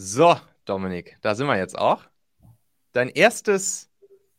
So, 0.00 0.36
Dominik, 0.64 1.18
da 1.22 1.34
sind 1.34 1.48
wir 1.48 1.58
jetzt 1.58 1.76
auch. 1.76 2.04
Dein 2.92 3.08
erstes, 3.08 3.90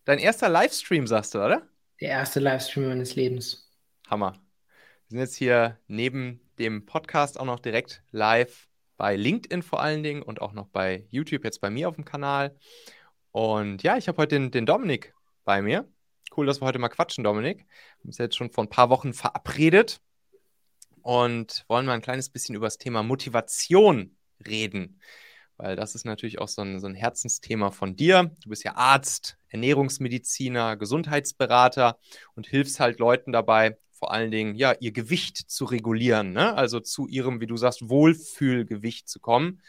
dein 0.05 0.18
erster 0.18 0.48
Livestream, 0.48 1.05
sagst 1.05 1.36
du, 1.36 1.44
oder? 1.44 1.68
Der 2.00 2.12
erste 2.12 2.39
Livestream 2.39 2.88
meines 2.88 3.18
Lebens. 3.18 3.70
Hammer. 4.08 4.36
Wir 5.10 5.10
sind 5.10 5.20
jetzt 5.20 5.36
hier 5.36 5.78
neben 5.88 6.40
dem 6.60 6.86
Podcast 6.86 7.38
auch 7.38 7.46
noch 7.46 7.59
direkt 7.59 8.02
live 8.12 8.70
bei 8.95 9.18
LinkedIn 9.18 9.62
vor 9.62 9.82
allen 9.82 10.02
Dingen 10.02 10.22
und 10.22 10.41
auch 10.41 10.54
noch 10.54 10.70
bei 10.70 11.05
YouTube, 11.09 11.44
jetzt 11.44 11.60
bei 11.60 11.70
mir 11.70 11.89
auf 11.89 11.96
dem 11.96 12.05
Kanal. 12.05 12.55
Und 13.32 13.84
ja, 13.84 13.98
ich 13.98 14.07
habe 14.07 14.18
heute 14.20 14.36
den, 14.36 14.52
den 14.52 14.66
Dominik 14.66 15.14
bei 15.44 15.62
mir. 15.62 15.91
Cool, 16.38 16.46
dass 16.46 16.62
wir 16.62 16.68
heute 16.68 16.80
mal 16.80 16.88
quatschen, 16.88 17.26
Dominik. 17.26 17.57
Wir 17.57 18.00
haben 18.00 18.07
uns 18.07 18.18
jetzt 18.18 18.38
schon 18.38 18.50
vor 18.50 18.64
ein 18.64 18.70
paar 18.70 18.89
Wochen 18.89 19.12
verabredet 19.12 20.00
und 21.02 21.66
wollen 21.68 21.86
mal 21.86 21.96
ein 21.96 22.02
kleines 22.02 22.30
bisschen 22.30 22.55
über 22.55 22.68
das 22.68 22.78
Thema 22.78 23.04
Motivation 23.04 24.16
reden. 24.48 25.02
Weil 25.59 25.76
das 25.76 25.94
ist 25.94 26.05
natürlich 26.05 26.40
auch 26.40 26.48
so 26.48 26.62
ein, 26.62 26.80
so 26.80 26.88
ein 26.88 26.95
Herzensthema 26.95 27.70
von 27.70 27.98
dir. 27.98 28.31
Du 28.41 28.49
bist 28.49 28.63
ja 28.63 28.77
Arzt, 28.77 29.38
Ernährungsmediziner, 29.49 30.77
Gesundheitsberater 30.77 31.99
und 32.34 32.48
hilfst 32.48 32.80
halt 32.80 32.99
Leuten 32.99 33.34
dabei, 33.34 33.77
vor 33.91 34.13
allen 34.13 34.32
Dingen, 34.32 34.55
ja, 34.55 34.73
ihr 34.80 34.94
Gewicht 34.94 35.35
zu 35.35 35.66
regulieren, 35.66 36.32
ne? 36.32 36.55
also 36.55 36.80
zu 36.80 37.08
ihrem, 37.08 37.41
wie 37.41 37.48
du 37.48 37.58
sagst, 37.58 37.90
Wohlfühlgewicht 37.90 39.09
zu 39.09 39.20
kommen 39.20 39.62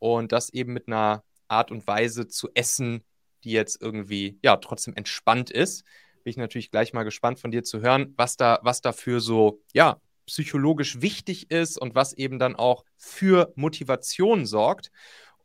und 0.00 0.32
das 0.32 0.52
eben 0.52 0.72
mit 0.72 0.88
einer 0.88 1.22
Art 1.46 1.70
und 1.70 1.86
Weise 1.86 2.26
zu 2.26 2.48
essen, 2.54 3.04
die 3.44 3.52
jetzt 3.52 3.80
irgendwie, 3.80 4.40
ja, 4.42 4.56
trotzdem 4.56 4.96
entspannt 4.96 5.48
ist. 5.48 5.84
Bin 6.24 6.32
ich 6.32 6.36
natürlich 6.38 6.72
gleich 6.72 6.92
mal 6.92 7.04
gespannt 7.04 7.38
von 7.38 7.52
dir 7.52 7.62
zu 7.62 7.80
hören, 7.80 8.14
was 8.16 8.36
da, 8.36 8.58
was 8.62 8.80
dafür 8.80 9.20
so, 9.20 9.60
ja, 9.72 10.00
psychologisch 10.26 11.00
wichtig 11.00 11.50
ist 11.50 11.78
und 11.78 11.94
was 11.94 12.12
eben 12.12 12.38
dann 12.38 12.56
auch 12.56 12.84
für 12.96 13.52
Motivation 13.56 14.46
sorgt. 14.46 14.90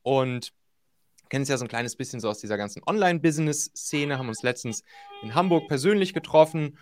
Und 0.01 0.51
kennen 1.29 1.43
es 1.43 1.49
ja 1.49 1.57
so 1.57 1.65
ein 1.65 1.69
kleines 1.69 1.95
bisschen 1.95 2.19
so 2.19 2.29
aus 2.29 2.39
dieser 2.39 2.57
ganzen 2.57 2.81
Online-Business-Szene, 2.85 4.17
haben 4.17 4.29
uns 4.29 4.43
letztens 4.43 4.83
in 5.21 5.35
Hamburg 5.35 5.67
persönlich 5.67 6.13
getroffen 6.13 6.77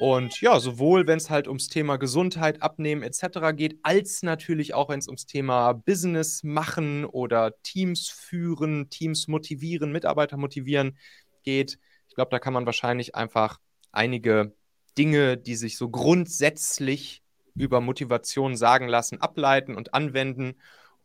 und 0.00 0.40
ja, 0.40 0.58
sowohl 0.58 1.06
wenn 1.06 1.18
es 1.18 1.28
halt 1.28 1.46
ums 1.46 1.68
Thema 1.68 1.98
Gesundheit, 1.98 2.62
Abnehmen 2.62 3.02
etc. 3.02 3.54
geht, 3.54 3.78
als 3.82 4.22
natürlich 4.22 4.72
auch 4.72 4.88
wenn 4.88 4.98
es 4.98 5.08
ums 5.08 5.26
Thema 5.26 5.74
Business 5.74 6.42
machen 6.42 7.04
oder 7.04 7.52
Teams 7.62 8.08
führen, 8.08 8.88
Teams 8.88 9.28
motivieren, 9.28 9.92
Mitarbeiter 9.92 10.38
motivieren 10.38 10.96
geht. 11.42 11.78
Ich 12.08 12.14
glaube, 12.14 12.30
da 12.30 12.38
kann 12.38 12.54
man 12.54 12.64
wahrscheinlich 12.64 13.14
einfach 13.14 13.60
einige 13.92 14.54
Dinge, 14.96 15.36
die 15.36 15.54
sich 15.54 15.76
so 15.76 15.90
grundsätzlich 15.90 17.22
über 17.60 17.80
Motivation 17.80 18.56
sagen 18.56 18.88
lassen, 18.88 19.20
ableiten 19.20 19.76
und 19.76 19.94
anwenden. 19.94 20.54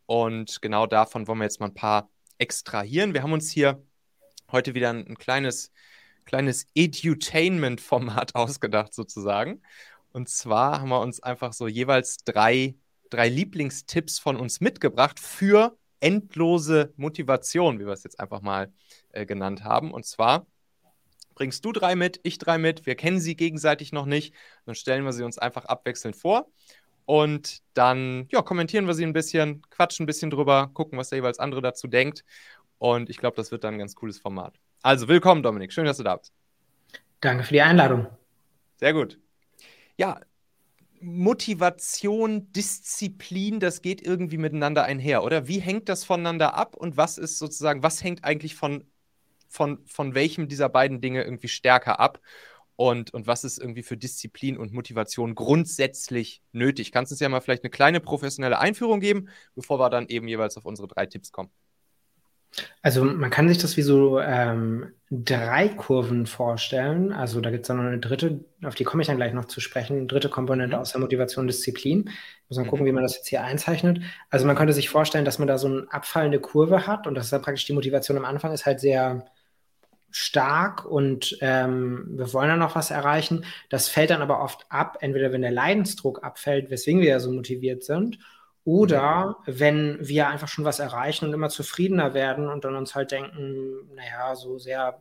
Und 0.05 0.61
genau 0.61 0.87
davon 0.87 1.27
wollen 1.27 1.39
wir 1.39 1.45
jetzt 1.45 1.59
mal 1.59 1.67
ein 1.67 1.73
paar 1.73 2.09
extrahieren. 2.37 3.13
Wir 3.13 3.23
haben 3.23 3.33
uns 3.33 3.49
hier 3.49 3.83
heute 4.51 4.73
wieder 4.73 4.89
ein, 4.89 5.07
ein 5.07 5.17
kleines 5.17 5.71
kleines 6.25 6.67
Edutainment-Format 6.75 8.35
ausgedacht, 8.35 8.93
sozusagen. 8.93 9.61
Und 10.11 10.29
zwar 10.29 10.81
haben 10.81 10.89
wir 10.89 11.01
uns 11.01 11.21
einfach 11.21 11.53
so 11.53 11.67
jeweils 11.67 12.17
drei, 12.17 12.75
drei 13.09 13.29
Lieblingstipps 13.29 14.19
von 14.19 14.37
uns 14.37 14.59
mitgebracht 14.59 15.19
für 15.19 15.77
endlose 15.99 16.93
Motivation, 16.97 17.79
wie 17.79 17.85
wir 17.85 17.93
es 17.93 18.03
jetzt 18.03 18.19
einfach 18.19 18.41
mal 18.41 18.71
äh, 19.11 19.25
genannt 19.25 19.63
haben. 19.63 19.91
Und 19.91 20.05
zwar 20.05 20.45
bringst 21.35 21.63
du 21.63 21.71
drei 21.71 21.95
mit, 21.95 22.19
ich 22.23 22.37
drei 22.37 22.57
mit, 22.57 22.85
wir 22.85 22.95
kennen 22.95 23.19
sie 23.19 23.35
gegenseitig 23.35 23.91
noch 23.91 24.05
nicht, 24.05 24.33
dann 24.65 24.75
stellen 24.75 25.03
wir 25.03 25.13
sie 25.13 25.23
uns 25.23 25.37
einfach 25.37 25.65
abwechselnd 25.65 26.15
vor 26.15 26.47
und 27.05 27.61
dann 27.73 28.27
ja, 28.31 28.41
kommentieren 28.41 28.87
wir 28.87 28.93
sie 28.93 29.05
ein 29.05 29.13
bisschen, 29.13 29.61
quatschen 29.69 30.03
ein 30.03 30.07
bisschen 30.07 30.31
drüber, 30.31 30.71
gucken, 30.73 30.97
was 30.97 31.09
der 31.09 31.19
jeweils 31.19 31.39
andere 31.39 31.61
dazu 31.61 31.87
denkt. 31.87 32.23
Und 32.77 33.09
ich 33.09 33.17
glaube, 33.17 33.35
das 33.37 33.51
wird 33.51 33.63
dann 33.63 33.75
ein 33.75 33.79
ganz 33.79 33.95
cooles 33.95 34.19
Format. 34.19 34.59
Also 34.81 35.07
willkommen, 35.07 35.43
Dominik. 35.43 35.71
Schön, 35.71 35.85
dass 35.85 35.97
du 35.97 36.03
da 36.03 36.17
bist. 36.17 36.33
Danke 37.21 37.43
für 37.43 37.53
die 37.53 37.61
Einladung. 37.61 38.07
Sehr 38.77 38.93
gut. 38.93 39.19
Ja, 39.97 40.19
Motivation, 40.99 42.51
Disziplin, 42.51 43.59
das 43.59 43.81
geht 43.81 44.01
irgendwie 44.01 44.37
miteinander 44.37 44.83
einher, 44.83 45.23
oder? 45.23 45.47
Wie 45.47 45.59
hängt 45.59 45.87
das 45.87 46.03
voneinander 46.03 46.55
ab 46.55 46.75
und 46.75 46.97
was 46.97 47.17
ist 47.17 47.37
sozusagen, 47.37 47.83
was 47.83 48.03
hängt 48.03 48.23
eigentlich 48.23 48.55
von, 48.55 48.83
von, 49.47 49.85
von 49.85 50.15
welchem 50.15 50.47
dieser 50.47 50.69
beiden 50.69 51.01
Dinge 51.01 51.23
irgendwie 51.23 51.47
stärker 51.47 51.99
ab? 51.99 52.19
Und, 52.77 53.13
und 53.13 53.25
was 53.25 53.45
ist 53.45 53.57
irgendwie 53.57 53.83
für 53.83 53.95
Disziplin 53.95 54.57
und 54.57 54.73
Motivation 54.73 55.33
grundsätzlich 55.33 56.41
nötig? 56.51 56.91
Kannst 56.91 57.11
du 57.11 57.13
uns 57.13 57.21
ja 57.21 57.29
mal 57.29 57.39
vielleicht 57.39 57.63
eine 57.63 57.69
kleine 57.69 58.01
professionelle 58.01 58.59
Einführung 58.59 58.99
geben, 58.99 59.29
bevor 59.55 59.79
wir 59.79 59.89
dann 59.89 60.07
eben 60.07 60.27
jeweils 60.27 60.57
auf 60.57 60.65
unsere 60.65 60.87
drei 60.87 61.05
Tipps 61.05 61.31
kommen? 61.31 61.49
Also 62.81 63.03
man 63.03 63.29
kann 63.29 63.49
sich 63.49 63.57
das 63.57 63.75
wie 63.75 63.81
so 63.81 64.19
ähm, 64.19 64.93
drei 65.09 65.69
Kurven 65.69 66.25
vorstellen. 66.25 67.11
Also 67.11 67.41
da 67.41 67.51
gibt 67.51 67.63
es 67.63 67.67
dann 67.67 67.77
noch 67.77 67.83
eine 67.83 67.99
dritte, 67.99 68.45
auf 68.63 68.75
die 68.75 68.83
komme 68.83 69.01
ich 69.01 69.07
dann 69.07 69.17
gleich 69.17 69.33
noch 69.33 69.45
zu 69.45 69.59
sprechen, 69.59 70.07
dritte 70.07 70.29
Komponente 70.29 70.75
mhm. 70.75 70.81
aus 70.81 70.91
der 70.91 71.01
Motivation 71.01 71.47
Disziplin. 71.47 72.09
Muss 72.47 72.57
man 72.57 72.67
gucken, 72.67 72.85
mhm. 72.85 72.89
wie 72.89 72.93
man 72.93 73.03
das 73.03 73.15
jetzt 73.15 73.27
hier 73.27 73.43
einzeichnet. 73.43 74.01
Also 74.29 74.45
man 74.45 74.55
könnte 74.55 74.73
sich 74.73 74.89
vorstellen, 74.89 75.25
dass 75.25 75.39
man 75.39 75.47
da 75.47 75.57
so 75.57 75.67
eine 75.67 75.87
abfallende 75.89 76.39
Kurve 76.39 76.87
hat 76.87 77.07
und 77.07 77.15
das 77.15 77.25
ist 77.25 77.33
dann 77.33 77.41
praktisch 77.41 77.65
die 77.65 77.73
Motivation 77.73 78.17
am 78.17 78.25
Anfang 78.25 78.51
ist 78.53 78.65
halt 78.65 78.79
sehr 78.79 79.25
stark 80.15 80.85
und 80.85 81.37
ähm, 81.41 82.05
wir 82.09 82.31
wollen 82.33 82.49
dann 82.49 82.59
noch 82.59 82.75
was 82.75 82.91
erreichen. 82.91 83.45
Das 83.69 83.89
fällt 83.89 84.09
dann 84.09 84.21
aber 84.21 84.41
oft 84.41 84.65
ab, 84.69 84.97
entweder 85.01 85.31
wenn 85.31 85.41
der 85.41 85.51
Leidensdruck 85.51 86.23
abfällt, 86.23 86.69
weswegen 86.69 87.01
wir 87.01 87.09
ja 87.09 87.19
so 87.19 87.31
motiviert 87.31 87.83
sind, 87.83 88.19
oder 88.63 89.37
wenn 89.45 89.97
wir 90.01 90.27
einfach 90.27 90.47
schon 90.47 90.65
was 90.65 90.79
erreichen 90.79 91.25
und 91.25 91.33
immer 91.33 91.49
zufriedener 91.49 92.13
werden 92.13 92.49
und 92.49 92.65
dann 92.65 92.75
uns 92.75 92.95
halt 92.95 93.11
denken, 93.11 93.93
naja, 93.93 94.35
so 94.35 94.57
sehr 94.57 94.97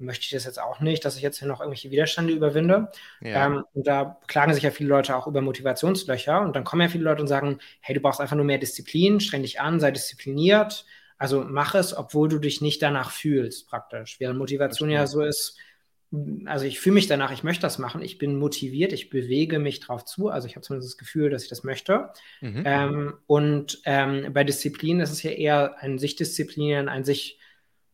möchte 0.00 0.24
ich 0.24 0.30
das 0.30 0.44
jetzt 0.44 0.60
auch 0.60 0.80
nicht, 0.80 1.04
dass 1.04 1.16
ich 1.16 1.22
jetzt 1.22 1.38
hier 1.38 1.48
noch 1.48 1.60
irgendwelche 1.60 1.90
Widerstände 1.90 2.32
überwinde. 2.32 2.90
Ja. 3.20 3.46
Ähm, 3.46 3.64
und 3.74 3.86
da 3.86 4.18
klagen 4.26 4.52
sich 4.52 4.62
ja 4.62 4.70
viele 4.70 4.88
Leute 4.88 5.14
auch 5.16 5.26
über 5.26 5.40
Motivationslöcher 5.40 6.40
und 6.40 6.56
dann 6.56 6.64
kommen 6.64 6.82
ja 6.82 6.88
viele 6.88 7.04
Leute 7.04 7.22
und 7.22 7.28
sagen, 7.28 7.58
hey, 7.80 7.94
du 7.94 8.00
brauchst 8.00 8.20
einfach 8.20 8.36
nur 8.36 8.44
mehr 8.44 8.58
Disziplin, 8.58 9.20
streng 9.20 9.42
dich 9.42 9.60
an, 9.60 9.80
sei 9.80 9.90
diszipliniert. 9.90 10.84
Also 11.20 11.44
mach 11.46 11.74
es, 11.74 11.94
obwohl 11.94 12.30
du 12.30 12.38
dich 12.38 12.62
nicht 12.62 12.80
danach 12.80 13.10
fühlst, 13.10 13.68
praktisch. 13.68 14.18
Während 14.20 14.38
Motivation 14.38 14.88
ja 14.88 15.06
so 15.06 15.20
ist, 15.20 15.58
also 16.46 16.64
ich 16.64 16.80
fühle 16.80 16.94
mich 16.94 17.08
danach, 17.08 17.30
ich 17.30 17.44
möchte 17.44 17.60
das 17.60 17.78
machen, 17.78 18.00
ich 18.00 18.16
bin 18.16 18.38
motiviert, 18.38 18.94
ich 18.94 19.10
bewege 19.10 19.58
mich 19.58 19.80
drauf 19.80 20.06
zu, 20.06 20.30
also 20.30 20.48
ich 20.48 20.56
habe 20.56 20.64
zumindest 20.64 20.94
das 20.94 20.98
Gefühl, 20.98 21.28
dass 21.28 21.42
ich 21.42 21.50
das 21.50 21.62
möchte. 21.62 22.08
Mhm. 22.40 22.62
Ähm, 22.64 23.14
und 23.26 23.82
ähm, 23.84 24.32
bei 24.32 24.44
Disziplin 24.44 25.00
ist 25.00 25.10
es 25.10 25.22
ja 25.22 25.32
eher 25.32 25.76
ein 25.80 25.98
sich 25.98 26.16
disziplinieren, 26.16 26.88
ein 26.88 27.04
sich, 27.04 27.38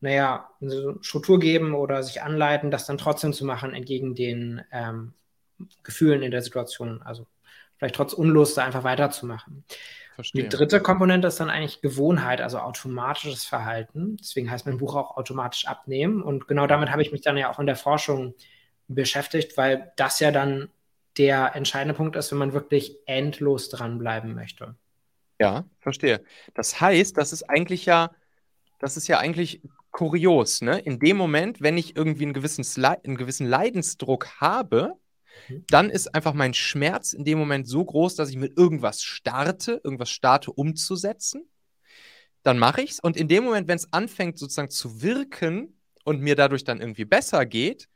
naja, 0.01 0.49
eine 0.61 0.97
Struktur 1.01 1.41
geben 1.41 1.75
oder 1.75 2.05
sich 2.05 2.23
anleiten, 2.23 2.71
das 2.71 2.87
dann 2.87 2.97
trotzdem 2.97 3.33
zu 3.33 3.45
machen, 3.45 3.75
entgegen 3.75 4.15
den 4.15 4.63
ähm, 4.71 5.15
Gefühlen 5.83 6.23
in 6.23 6.31
der 6.31 6.43
Situation. 6.43 7.03
Also 7.03 7.27
vielleicht 7.77 7.97
trotz 7.97 8.13
Unlust 8.13 8.57
da 8.57 8.65
einfach 8.65 8.85
weiterzumachen. 8.85 9.65
Verstehe. 10.17 10.45
Die 10.45 10.49
dritte 10.49 10.81
Komponente 10.81 11.29
ist 11.29 11.41
dann 11.41 11.51
eigentlich 11.51 11.83
Gewohnheit, 11.83 12.41
also 12.41 12.59
automatisches 12.59 13.45
Verhalten. 13.45 14.17
Deswegen 14.17 14.51
heißt 14.51 14.65
mein 14.65 14.79
Buch 14.79 14.97
auch 14.97 15.19
automatisch 15.19 15.67
abnehmen. 15.67 16.23
Und 16.23 16.49
genau 16.49 16.67
damit 16.67 16.91
habe 16.91 17.03
ich 17.03 17.13
mich 17.13 17.21
dann 17.21 17.37
ja 17.37 17.51
auch 17.51 17.59
in 17.59 17.67
der 17.67 17.77
Forschung 17.77 18.35
beschäftigt, 18.89 19.59
weil 19.59 19.93
das 19.97 20.19
ja 20.21 20.31
dann 20.31 20.71
der 21.19 21.55
entscheidende 21.55 21.93
Punkt 21.93 22.17
ist, 22.17 22.31
wenn 22.31 22.39
man 22.39 22.55
wirklich 22.55 22.97
endlos 23.05 23.69
dranbleiben 23.69 24.35
möchte. 24.35 24.75
Ja, 25.39 25.67
verstehe. 25.81 26.25
Das 26.55 26.81
heißt, 26.81 27.19
das 27.19 27.35
ist 27.35 27.43
eigentlich 27.43 27.85
ja, 27.85 28.11
das 28.79 28.97
ist 28.97 29.09
ja 29.09 29.19
eigentlich 29.19 29.61
kurios, 29.91 30.63
ne? 30.63 30.79
In 30.79 30.99
dem 30.99 31.19
Moment, 31.19 31.61
wenn 31.61 31.77
ich 31.77 31.95
irgendwie 31.95 32.23
einen 32.25 32.33
gewissen, 32.33 32.65
einen 32.83 33.19
gewissen 33.19 33.47
Leidensdruck 33.47 34.41
habe. 34.41 34.95
Dann 35.69 35.91
ist 35.91 36.15
einfach 36.15 36.35
mein 36.35 36.55
Schmerz 36.55 37.13
in 37.13 37.25
dem 37.25 37.39
Moment 37.39 37.69
so 37.69 37.85
groß, 37.85 38.15
dass 38.15 38.31
ich 38.31 38.37
mit 38.37 38.57
irgendwas 38.57 39.03
starte, 39.03 39.81
irgendwas 39.85 40.11
starte 40.11 40.53
umzusetzen. 40.53 41.49
Dann 42.43 42.59
mache 42.59 42.83
ich 42.83 42.93
es. 42.93 43.01
Und 43.01 43.17
in 43.17 43.29
dem 43.29 43.45
Moment, 43.45 43.69
wenn 43.69 43.77
es 43.77 43.93
anfängt 43.93 44.39
sozusagen 44.39 44.71
zu 44.71 45.03
wirken 45.03 45.81
und 46.05 46.21
mir 46.21 46.37
dadurch 46.37 46.65
dann 46.65 46.81
irgendwie 46.81 47.05
besser 47.05 47.45
geht, 47.47 47.89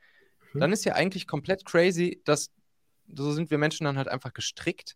mhm. 0.53 0.59
dann 0.59 0.73
ist 0.73 0.85
ja 0.85 0.93
eigentlich 0.93 1.27
komplett 1.27 1.65
crazy, 1.65 2.21
dass 2.25 2.51
so 3.13 3.31
sind 3.31 3.51
wir 3.51 3.57
Menschen 3.57 3.85
dann 3.85 3.97
halt 3.97 4.07
einfach 4.07 4.33
gestrickt, 4.33 4.95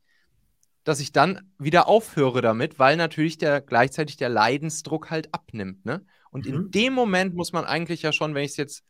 dass 0.84 1.00
ich 1.00 1.12
dann 1.12 1.52
wieder 1.58 1.88
aufhöre 1.88 2.42
damit, 2.42 2.80
weil 2.80 2.96
natürlich 2.96 3.38
der 3.38 3.60
gleichzeitig 3.60 4.18
der 4.18 4.30
Leidensdruck 4.30 5.10
halt 5.10 5.34
abnimmt. 5.34 5.86
Ne? 5.86 6.06
Und 6.32 6.46
mhm. 6.46 6.54
in 6.54 6.72
dem 6.72 6.94
Moment 6.94 7.34
muss 7.34 7.52
man 7.52 7.66
eigentlich 7.66 8.04
ja 8.04 8.12
schon, 8.12 8.36
wenn 8.36 8.44
ich 8.44 8.52
es 8.52 8.58
jetzt 8.58 8.84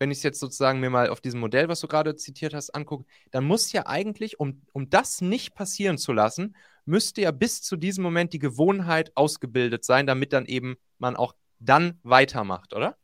wenn 0.00 0.10
ich 0.10 0.18
es 0.18 0.24
jetzt 0.24 0.40
sozusagen 0.40 0.80
mir 0.80 0.88
mal 0.88 1.10
auf 1.10 1.20
diesem 1.20 1.40
Modell, 1.40 1.68
was 1.68 1.80
du 1.80 1.86
gerade 1.86 2.16
zitiert 2.16 2.54
hast, 2.54 2.74
angucke, 2.74 3.04
dann 3.30 3.44
muss 3.44 3.70
ja 3.70 3.86
eigentlich, 3.86 4.40
um, 4.40 4.62
um 4.72 4.88
das 4.88 5.20
nicht 5.20 5.54
passieren 5.54 5.98
zu 5.98 6.12
lassen, 6.12 6.56
müsste 6.86 7.20
ja 7.20 7.30
bis 7.30 7.62
zu 7.62 7.76
diesem 7.76 8.02
Moment 8.02 8.32
die 8.32 8.38
Gewohnheit 8.38 9.12
ausgebildet 9.14 9.84
sein, 9.84 10.06
damit 10.06 10.32
dann 10.32 10.46
eben 10.46 10.76
man 10.98 11.16
auch 11.16 11.34
dann 11.58 12.00
weitermacht, 12.02 12.74
oder? 12.74 12.96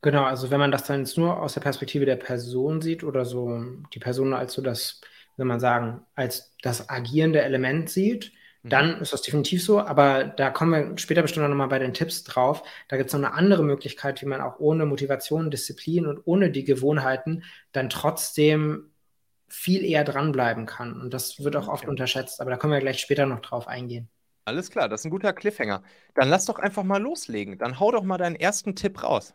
Genau, 0.00 0.22
also 0.22 0.50
wenn 0.50 0.60
man 0.60 0.70
das 0.70 0.84
dann 0.84 1.00
jetzt 1.00 1.18
nur 1.18 1.42
aus 1.42 1.54
der 1.54 1.60
Perspektive 1.60 2.06
der 2.06 2.16
Person 2.16 2.80
sieht 2.80 3.02
oder 3.02 3.24
so 3.24 3.60
die 3.92 3.98
Person 3.98 4.32
als 4.32 4.52
so 4.52 4.62
das, 4.62 5.00
soll 5.36 5.46
man 5.46 5.58
sagen, 5.58 6.06
als 6.14 6.54
das 6.62 6.88
agierende 6.88 7.42
Element 7.42 7.90
sieht. 7.90 8.32
Dann 8.68 9.00
ist 9.00 9.12
das 9.12 9.22
definitiv 9.22 9.62
so. 9.64 9.80
Aber 9.80 10.24
da 10.24 10.50
kommen 10.50 10.72
wir 10.72 10.98
später 10.98 11.22
bestimmt 11.22 11.48
noch 11.48 11.54
mal 11.54 11.66
bei 11.66 11.78
den 11.78 11.94
Tipps 11.94 12.24
drauf. 12.24 12.62
Da 12.88 12.96
gibt 12.96 13.08
es 13.08 13.14
noch 13.14 13.20
eine 13.20 13.34
andere 13.34 13.62
Möglichkeit, 13.62 14.20
wie 14.22 14.26
man 14.26 14.40
auch 14.40 14.58
ohne 14.58 14.86
Motivation, 14.86 15.50
Disziplin 15.50 16.06
und 16.06 16.20
ohne 16.24 16.50
die 16.50 16.64
Gewohnheiten 16.64 17.44
dann 17.72 17.90
trotzdem 17.90 18.90
viel 19.48 19.84
eher 19.84 20.04
dranbleiben 20.04 20.66
kann. 20.66 21.00
Und 21.00 21.14
das 21.14 21.42
wird 21.42 21.56
auch 21.56 21.68
oft 21.68 21.84
okay. 21.84 21.90
unterschätzt. 21.90 22.40
Aber 22.40 22.50
da 22.50 22.56
können 22.56 22.72
wir 22.72 22.80
gleich 22.80 23.00
später 23.00 23.26
noch 23.26 23.40
drauf 23.40 23.68
eingehen. 23.68 24.08
Alles 24.44 24.70
klar, 24.70 24.88
das 24.88 25.00
ist 25.00 25.06
ein 25.06 25.10
guter 25.10 25.32
Cliffhanger. 25.32 25.82
Dann 26.14 26.28
lass 26.28 26.44
doch 26.44 26.58
einfach 26.58 26.84
mal 26.84 27.02
loslegen. 27.02 27.58
Dann 27.58 27.80
hau 27.80 27.90
doch 27.90 28.02
mal 28.02 28.18
deinen 28.18 28.36
ersten 28.36 28.76
Tipp 28.76 29.02
raus. 29.02 29.34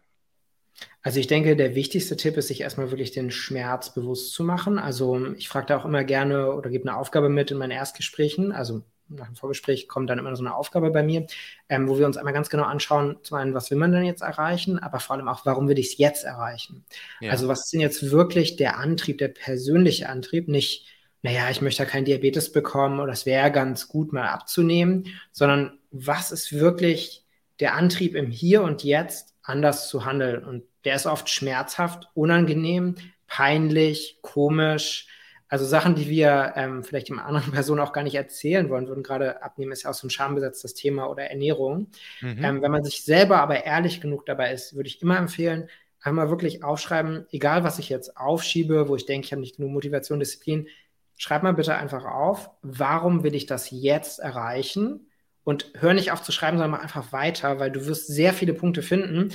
Also 1.01 1.19
ich 1.19 1.27
denke, 1.27 1.55
der 1.55 1.75
wichtigste 1.75 2.15
Tipp 2.15 2.37
ist, 2.37 2.47
sich 2.47 2.61
erstmal 2.61 2.91
wirklich 2.91 3.11
den 3.11 3.31
Schmerz 3.31 3.93
bewusst 3.93 4.33
zu 4.33 4.43
machen. 4.43 4.79
Also 4.79 5.33
ich 5.33 5.49
frage 5.49 5.67
da 5.67 5.77
auch 5.77 5.85
immer 5.85 6.03
gerne 6.03 6.53
oder 6.53 6.69
gebe 6.69 6.87
eine 6.87 6.97
Aufgabe 6.97 7.29
mit 7.29 7.51
in 7.51 7.57
meinen 7.57 7.71
Erstgesprächen. 7.71 8.51
Also 8.51 8.83
nach 9.15 9.27
dem 9.27 9.35
Vorgespräch 9.35 9.87
kommt 9.87 10.09
dann 10.09 10.19
immer 10.19 10.35
so 10.35 10.43
eine 10.43 10.55
Aufgabe 10.55 10.91
bei 10.91 11.03
mir, 11.03 11.27
ähm, 11.69 11.87
wo 11.87 11.97
wir 11.97 12.05
uns 12.05 12.17
einmal 12.17 12.33
ganz 12.33 12.49
genau 12.49 12.63
anschauen, 12.63 13.17
zum 13.23 13.37
einen, 13.37 13.53
was 13.53 13.71
will 13.71 13.77
man 13.77 13.91
denn 13.91 14.05
jetzt 14.05 14.21
erreichen, 14.21 14.79
aber 14.79 14.99
vor 14.99 15.15
allem 15.15 15.27
auch, 15.27 15.45
warum 15.45 15.67
will 15.67 15.79
ich 15.79 15.87
es 15.87 15.97
jetzt 15.97 16.23
erreichen? 16.23 16.85
Ja. 17.19 17.31
Also 17.31 17.47
was 17.47 17.65
ist 17.65 17.73
denn 17.73 17.81
jetzt 17.81 18.11
wirklich 18.11 18.55
der 18.55 18.77
Antrieb, 18.77 19.17
der 19.17 19.29
persönliche 19.29 20.09
Antrieb, 20.09 20.47
nicht, 20.47 20.87
naja, 21.21 21.49
ich 21.49 21.61
möchte 21.61 21.83
ja 21.83 21.89
keinen 21.89 22.05
Diabetes 22.05 22.51
bekommen 22.51 22.99
oder 22.99 23.13
es 23.13 23.25
wäre 23.25 23.51
ganz 23.51 23.87
gut 23.87 24.13
mal 24.13 24.27
abzunehmen, 24.27 25.07
sondern 25.31 25.79
was 25.91 26.31
ist 26.31 26.53
wirklich 26.53 27.25
der 27.59 27.75
Antrieb 27.75 28.15
im 28.15 28.31
Hier 28.31 28.63
und 28.63 28.83
Jetzt 28.83 29.35
anders 29.43 29.87
zu 29.89 30.05
handeln? 30.05 30.43
Und 30.43 30.63
der 30.83 30.95
ist 30.95 31.05
oft 31.05 31.29
schmerzhaft, 31.29 32.09
unangenehm, 32.13 32.95
peinlich, 33.27 34.19
komisch, 34.21 35.07
also 35.51 35.65
Sachen, 35.65 35.95
die 35.95 36.07
wir 36.09 36.53
ähm, 36.55 36.81
vielleicht 36.81 37.09
dem 37.09 37.19
anderen 37.19 37.51
Person 37.51 37.81
auch 37.81 37.91
gar 37.91 38.03
nicht 38.03 38.15
erzählen 38.15 38.69
wollen 38.69 38.87
würden. 38.87 39.03
Gerade 39.03 39.43
Abnehmen 39.43 39.73
ist 39.73 39.83
ja 39.83 39.89
auch 39.89 39.93
so 39.93 40.07
ein 40.07 40.09
schambesetztes 40.09 40.75
Thema 40.75 41.09
oder 41.09 41.29
Ernährung. 41.29 41.87
Mhm. 42.21 42.43
Ähm, 42.43 42.61
wenn 42.61 42.71
man 42.71 42.85
sich 42.85 43.03
selber 43.03 43.41
aber 43.41 43.65
ehrlich 43.65 43.99
genug 43.99 44.25
dabei 44.25 44.53
ist, 44.53 44.75
würde 44.77 44.87
ich 44.87 45.01
immer 45.01 45.17
empfehlen, 45.17 45.67
einmal 45.99 46.29
wirklich 46.29 46.63
aufschreiben, 46.63 47.25
egal 47.31 47.65
was 47.65 47.79
ich 47.79 47.89
jetzt 47.89 48.15
aufschiebe, 48.15 48.87
wo 48.87 48.95
ich 48.95 49.05
denke, 49.05 49.25
ich 49.25 49.33
habe 49.33 49.41
nicht 49.41 49.57
genug 49.57 49.73
Motivation, 49.73 50.19
Disziplin, 50.19 50.69
schreib 51.17 51.43
mal 51.43 51.53
bitte 51.53 51.75
einfach 51.75 52.05
auf, 52.05 52.49
warum 52.61 53.23
will 53.23 53.35
ich 53.35 53.45
das 53.45 53.71
jetzt 53.71 54.19
erreichen? 54.19 55.07
Und 55.43 55.73
hör 55.77 55.93
nicht 55.93 56.13
auf 56.13 56.23
zu 56.23 56.31
schreiben, 56.31 56.57
sondern 56.57 56.71
mach 56.71 56.81
einfach 56.81 57.11
weiter, 57.11 57.59
weil 57.59 57.71
du 57.71 57.87
wirst 57.87 58.07
sehr 58.07 58.31
viele 58.31 58.53
Punkte 58.53 58.81
finden, 58.81 59.33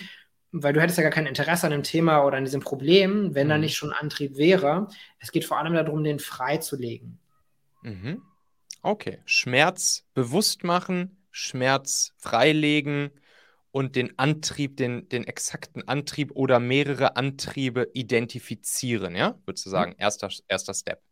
weil 0.62 0.72
du 0.72 0.80
hättest 0.80 0.98
ja 0.98 1.02
gar 1.02 1.12
kein 1.12 1.26
Interesse 1.26 1.66
an 1.66 1.72
dem 1.72 1.82
Thema 1.82 2.24
oder 2.24 2.38
an 2.38 2.44
diesem 2.44 2.60
Problem, 2.60 3.34
wenn 3.34 3.46
mhm. 3.46 3.50
da 3.50 3.58
nicht 3.58 3.76
schon 3.76 3.92
Antrieb 3.92 4.36
wäre. 4.36 4.88
Es 5.18 5.32
geht 5.32 5.44
vor 5.44 5.58
allem 5.58 5.74
darum, 5.74 6.02
den 6.02 6.18
freizulegen. 6.18 7.18
Mhm. 7.82 8.22
Okay. 8.82 9.18
Schmerz 9.24 10.04
bewusst 10.14 10.64
machen, 10.64 11.24
Schmerz 11.30 12.12
freilegen 12.18 13.10
und 13.70 13.96
den 13.96 14.18
Antrieb, 14.18 14.76
den, 14.76 15.08
den 15.08 15.24
exakten 15.24 15.86
Antrieb 15.86 16.32
oder 16.34 16.60
mehrere 16.60 17.16
Antriebe 17.16 17.90
identifizieren, 17.92 19.14
ja? 19.14 19.38
Würdest 19.44 19.66
du 19.66 19.70
sagen, 19.70 19.90
mhm. 19.92 19.96
erster, 19.98 20.30
erster 20.48 20.72
Step. 20.72 21.02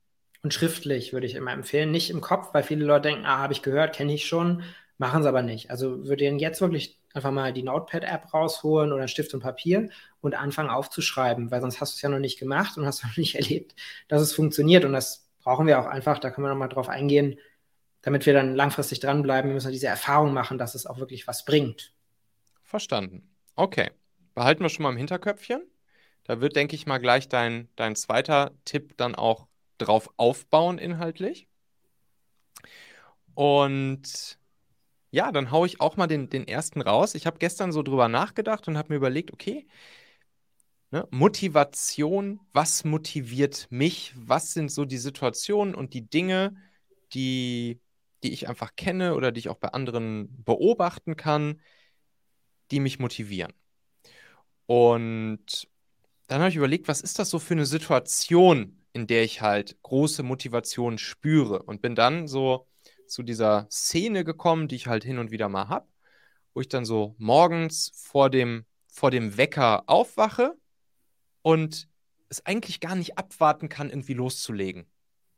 Und 0.42 0.54
schriftlich 0.54 1.12
würde 1.12 1.26
ich 1.26 1.34
immer 1.34 1.52
empfehlen, 1.52 1.90
nicht 1.90 2.10
im 2.10 2.20
Kopf, 2.20 2.52
weil 2.52 2.62
viele 2.62 2.84
Leute 2.84 3.08
denken, 3.08 3.24
ah, 3.26 3.38
habe 3.38 3.52
ich 3.52 3.62
gehört, 3.62 3.94
kenne 3.94 4.14
ich 4.14 4.26
schon, 4.26 4.62
machen 4.98 5.22
sie 5.22 5.28
aber 5.28 5.42
nicht. 5.42 5.70
Also 5.70 6.06
würde 6.06 6.24
ich 6.24 6.40
jetzt 6.40 6.60
wirklich 6.60 6.98
einfach 7.14 7.30
mal 7.30 7.52
die 7.52 7.62
Notepad-App 7.62 8.34
rausholen 8.34 8.92
oder 8.92 9.08
Stift 9.08 9.32
und 9.32 9.40
Papier 9.40 9.88
und 10.20 10.34
anfangen 10.34 10.68
aufzuschreiben, 10.68 11.50
weil 11.50 11.60
sonst 11.60 11.80
hast 11.80 11.94
du 11.94 11.96
es 11.96 12.02
ja 12.02 12.08
noch 12.08 12.18
nicht 12.18 12.38
gemacht 12.38 12.76
und 12.76 12.84
hast 12.84 13.02
noch 13.04 13.16
nicht 13.16 13.36
erlebt, 13.36 13.74
dass 14.08 14.20
es 14.20 14.34
funktioniert. 14.34 14.84
Und 14.84 14.92
das 14.92 15.26
brauchen 15.42 15.66
wir 15.66 15.80
auch 15.80 15.86
einfach, 15.86 16.18
da 16.18 16.30
können 16.30 16.46
wir 16.46 16.50
nochmal 16.50 16.68
drauf 16.68 16.88
eingehen, 16.88 17.38
damit 18.02 18.26
wir 18.26 18.34
dann 18.34 18.54
langfristig 18.54 19.00
dranbleiben. 19.00 19.48
Wir 19.50 19.54
müssen 19.54 19.72
diese 19.72 19.86
Erfahrung 19.86 20.34
machen, 20.34 20.58
dass 20.58 20.74
es 20.74 20.86
auch 20.86 20.98
wirklich 20.98 21.26
was 21.26 21.44
bringt. 21.44 21.92
Verstanden. 22.62 23.30
Okay. 23.54 23.90
Behalten 24.34 24.62
wir 24.64 24.68
schon 24.68 24.82
mal 24.82 24.90
im 24.90 24.96
Hinterköpfchen. 24.96 25.62
Da 26.24 26.40
wird, 26.40 26.56
denke 26.56 26.74
ich 26.74 26.86
mal, 26.86 26.98
gleich 26.98 27.28
dein, 27.28 27.68
dein 27.76 27.94
zweiter 27.94 28.50
Tipp 28.64 28.96
dann 28.96 29.14
auch 29.14 29.46
drauf 29.78 30.10
aufbauen 30.16 30.78
inhaltlich. 30.78 31.46
Und 33.34 34.38
ja, 35.14 35.30
dann 35.32 35.52
haue 35.52 35.66
ich 35.68 35.80
auch 35.80 35.96
mal 35.96 36.08
den, 36.08 36.28
den 36.28 36.48
ersten 36.48 36.82
raus. 36.82 37.14
Ich 37.14 37.26
habe 37.26 37.38
gestern 37.38 37.70
so 37.72 37.82
drüber 37.84 38.08
nachgedacht 38.08 38.66
und 38.66 38.76
habe 38.76 38.92
mir 38.92 38.96
überlegt, 38.96 39.32
okay, 39.32 39.66
ne, 40.90 41.06
Motivation, 41.12 42.40
was 42.52 42.84
motiviert 42.84 43.68
mich? 43.70 44.12
Was 44.16 44.52
sind 44.52 44.72
so 44.72 44.84
die 44.84 44.98
Situationen 44.98 45.74
und 45.76 45.94
die 45.94 46.08
Dinge, 46.08 46.56
die, 47.12 47.80
die 48.24 48.32
ich 48.32 48.48
einfach 48.48 48.74
kenne 48.76 49.14
oder 49.14 49.30
die 49.30 49.38
ich 49.38 49.48
auch 49.48 49.58
bei 49.58 49.68
anderen 49.68 50.42
beobachten 50.44 51.16
kann, 51.16 51.60
die 52.72 52.80
mich 52.80 52.98
motivieren? 52.98 53.52
Und 54.66 55.68
dann 56.26 56.40
habe 56.40 56.50
ich 56.50 56.56
überlegt, 56.56 56.88
was 56.88 57.00
ist 57.02 57.18
das 57.20 57.30
so 57.30 57.38
für 57.38 57.54
eine 57.54 57.66
Situation, 57.66 58.84
in 58.92 59.06
der 59.06 59.24
ich 59.24 59.42
halt 59.42 59.76
große 59.82 60.22
Motivation 60.24 60.98
spüre? 60.98 61.62
Und 61.62 61.82
bin 61.82 61.94
dann 61.94 62.26
so 62.26 62.66
zu 63.06 63.22
dieser 63.22 63.66
Szene 63.70 64.24
gekommen, 64.24 64.68
die 64.68 64.76
ich 64.76 64.86
halt 64.86 65.04
hin 65.04 65.18
und 65.18 65.30
wieder 65.30 65.48
mal 65.48 65.68
habe, 65.68 65.86
wo 66.54 66.60
ich 66.60 66.68
dann 66.68 66.84
so 66.84 67.14
morgens 67.18 67.92
vor 67.94 68.30
dem, 68.30 68.64
vor 68.86 69.10
dem 69.10 69.36
Wecker 69.36 69.84
aufwache 69.86 70.54
und 71.42 71.88
es 72.28 72.44
eigentlich 72.46 72.80
gar 72.80 72.94
nicht 72.94 73.18
abwarten 73.18 73.68
kann, 73.68 73.90
irgendwie 73.90 74.14
loszulegen. 74.14 74.86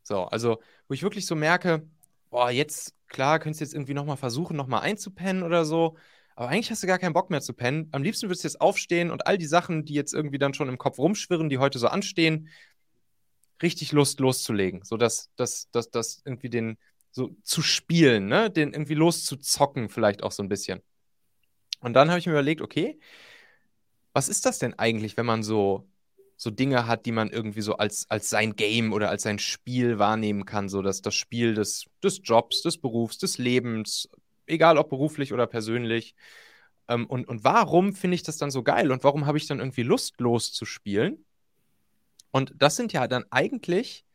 So, 0.03 0.23
also 0.23 0.61
wo 0.87 0.93
ich 0.93 1.03
wirklich 1.03 1.25
so 1.25 1.35
merke, 1.35 1.87
boah, 2.29 2.49
jetzt, 2.49 2.95
klar, 3.07 3.39
könntest 3.39 3.61
du 3.61 3.65
jetzt 3.65 3.73
irgendwie 3.73 3.93
nochmal 3.93 4.17
versuchen, 4.17 4.55
nochmal 4.55 4.81
einzupennen 4.81 5.43
oder 5.43 5.65
so, 5.65 5.97
aber 6.35 6.49
eigentlich 6.49 6.69
hast 6.69 6.83
du 6.83 6.87
gar 6.87 6.99
keinen 6.99 7.13
Bock 7.13 7.31
mehr 7.31 7.41
zu 7.41 7.53
pennen. 7.53 7.89
Am 7.91 8.03
liebsten 8.03 8.27
würdest 8.29 8.43
du 8.43 8.47
jetzt 8.47 8.61
aufstehen 8.61 9.09
und 9.09 9.25
all 9.25 9.39
die 9.39 9.47
Sachen, 9.47 9.85
die 9.85 9.95
jetzt 9.95 10.13
irgendwie 10.13 10.37
dann 10.37 10.53
schon 10.53 10.69
im 10.69 10.77
Kopf 10.77 10.99
rumschwirren, 10.99 11.49
die 11.49 11.57
heute 11.57 11.79
so 11.79 11.87
anstehen, 11.87 12.49
richtig 13.61 13.91
Lust 13.91 14.19
loszulegen, 14.19 14.83
sodass 14.83 15.31
dass, 15.35 15.69
dass, 15.71 15.89
dass 15.89 16.21
irgendwie 16.25 16.51
den, 16.51 16.77
so 17.11 17.35
zu 17.43 17.61
spielen, 17.61 18.27
ne? 18.27 18.49
Den 18.49 18.73
irgendwie 18.73 18.93
loszuzocken, 18.93 19.89
vielleicht 19.89 20.23
auch 20.23 20.31
so 20.31 20.43
ein 20.43 20.49
bisschen. 20.49 20.81
Und 21.79 21.93
dann 21.93 22.09
habe 22.09 22.19
ich 22.19 22.25
mir 22.25 22.33
überlegt, 22.33 22.61
okay, 22.61 22.99
was 24.13 24.29
ist 24.29 24.45
das 24.45 24.59
denn 24.59 24.73
eigentlich, 24.79 25.15
wenn 25.17 25.25
man 25.25 25.43
so, 25.43 25.87
so 26.37 26.49
Dinge 26.49 26.87
hat, 26.87 27.05
die 27.05 27.11
man 27.11 27.29
irgendwie 27.29 27.61
so 27.61 27.77
als, 27.77 28.09
als 28.09 28.29
sein 28.29 28.55
Game 28.55 28.93
oder 28.93 29.09
als 29.09 29.23
sein 29.23 29.39
Spiel 29.39 29.99
wahrnehmen 29.99 30.45
kann, 30.45 30.69
so 30.69 30.81
dass 30.81 31.01
das 31.01 31.15
Spiel 31.15 31.53
des, 31.53 31.85
des 32.03 32.21
Jobs, 32.23 32.61
des 32.63 32.79
Berufs, 32.79 33.19
des 33.19 33.37
Lebens, 33.37 34.09
egal 34.47 34.77
ob 34.77 34.89
beruflich 34.89 35.33
oder 35.33 35.45
persönlich. 35.45 36.15
Ähm, 36.87 37.05
und, 37.05 37.27
und 37.27 37.43
warum 37.43 37.93
finde 37.93 38.15
ich 38.15 38.23
das 38.23 38.37
dann 38.37 38.49
so 38.49 38.63
geil 38.63 38.91
und 38.91 39.03
warum 39.03 39.25
habe 39.27 39.37
ich 39.37 39.45
dann 39.45 39.59
irgendwie 39.59 39.83
Lust 39.83 40.19
loszuspielen? 40.19 41.23
Und 42.31 42.53
das 42.55 42.75
sind 42.75 42.93
ja 42.93 43.07
dann 43.07 43.25
eigentlich 43.29 44.05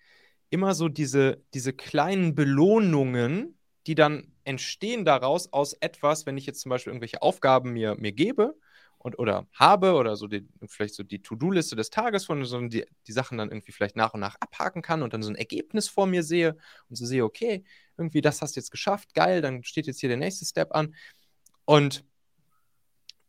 immer 0.52 0.74
so 0.74 0.88
diese, 0.88 1.42
diese 1.54 1.72
kleinen 1.72 2.34
Belohnungen, 2.34 3.58
die 3.86 3.94
dann 3.94 4.32
entstehen 4.44 5.04
daraus 5.04 5.52
aus 5.52 5.72
etwas, 5.74 6.26
wenn 6.26 6.36
ich 6.36 6.46
jetzt 6.46 6.60
zum 6.60 6.70
Beispiel 6.70 6.92
irgendwelche 6.92 7.22
Aufgaben 7.22 7.72
mir, 7.72 7.96
mir 7.96 8.12
gebe 8.12 8.54
und 8.98 9.18
oder 9.18 9.46
habe 9.54 9.94
oder 9.94 10.14
so 10.14 10.28
die, 10.28 10.46
vielleicht 10.66 10.94
so 10.94 11.02
die 11.02 11.22
To-Do-Liste 11.22 11.74
des 11.74 11.90
Tages 11.90 12.26
von 12.26 12.44
so 12.44 12.60
die, 12.68 12.84
die 13.06 13.12
Sachen 13.12 13.38
dann 13.38 13.50
irgendwie 13.50 13.72
vielleicht 13.72 13.96
nach 13.96 14.14
und 14.14 14.20
nach 14.20 14.36
abhaken 14.40 14.82
kann 14.82 15.02
und 15.02 15.14
dann 15.14 15.22
so 15.22 15.30
ein 15.30 15.36
Ergebnis 15.36 15.88
vor 15.88 16.06
mir 16.06 16.22
sehe 16.22 16.56
und 16.88 16.96
so 16.96 17.06
sehe, 17.06 17.24
okay, 17.24 17.64
irgendwie 17.96 18.20
das 18.20 18.42
hast 18.42 18.54
du 18.54 18.60
jetzt 18.60 18.70
geschafft, 18.70 19.14
geil, 19.14 19.40
dann 19.40 19.64
steht 19.64 19.86
jetzt 19.86 20.00
hier 20.00 20.08
der 20.08 20.18
nächste 20.18 20.44
Step 20.44 20.74
an. 20.74 20.94
Und 21.64 22.04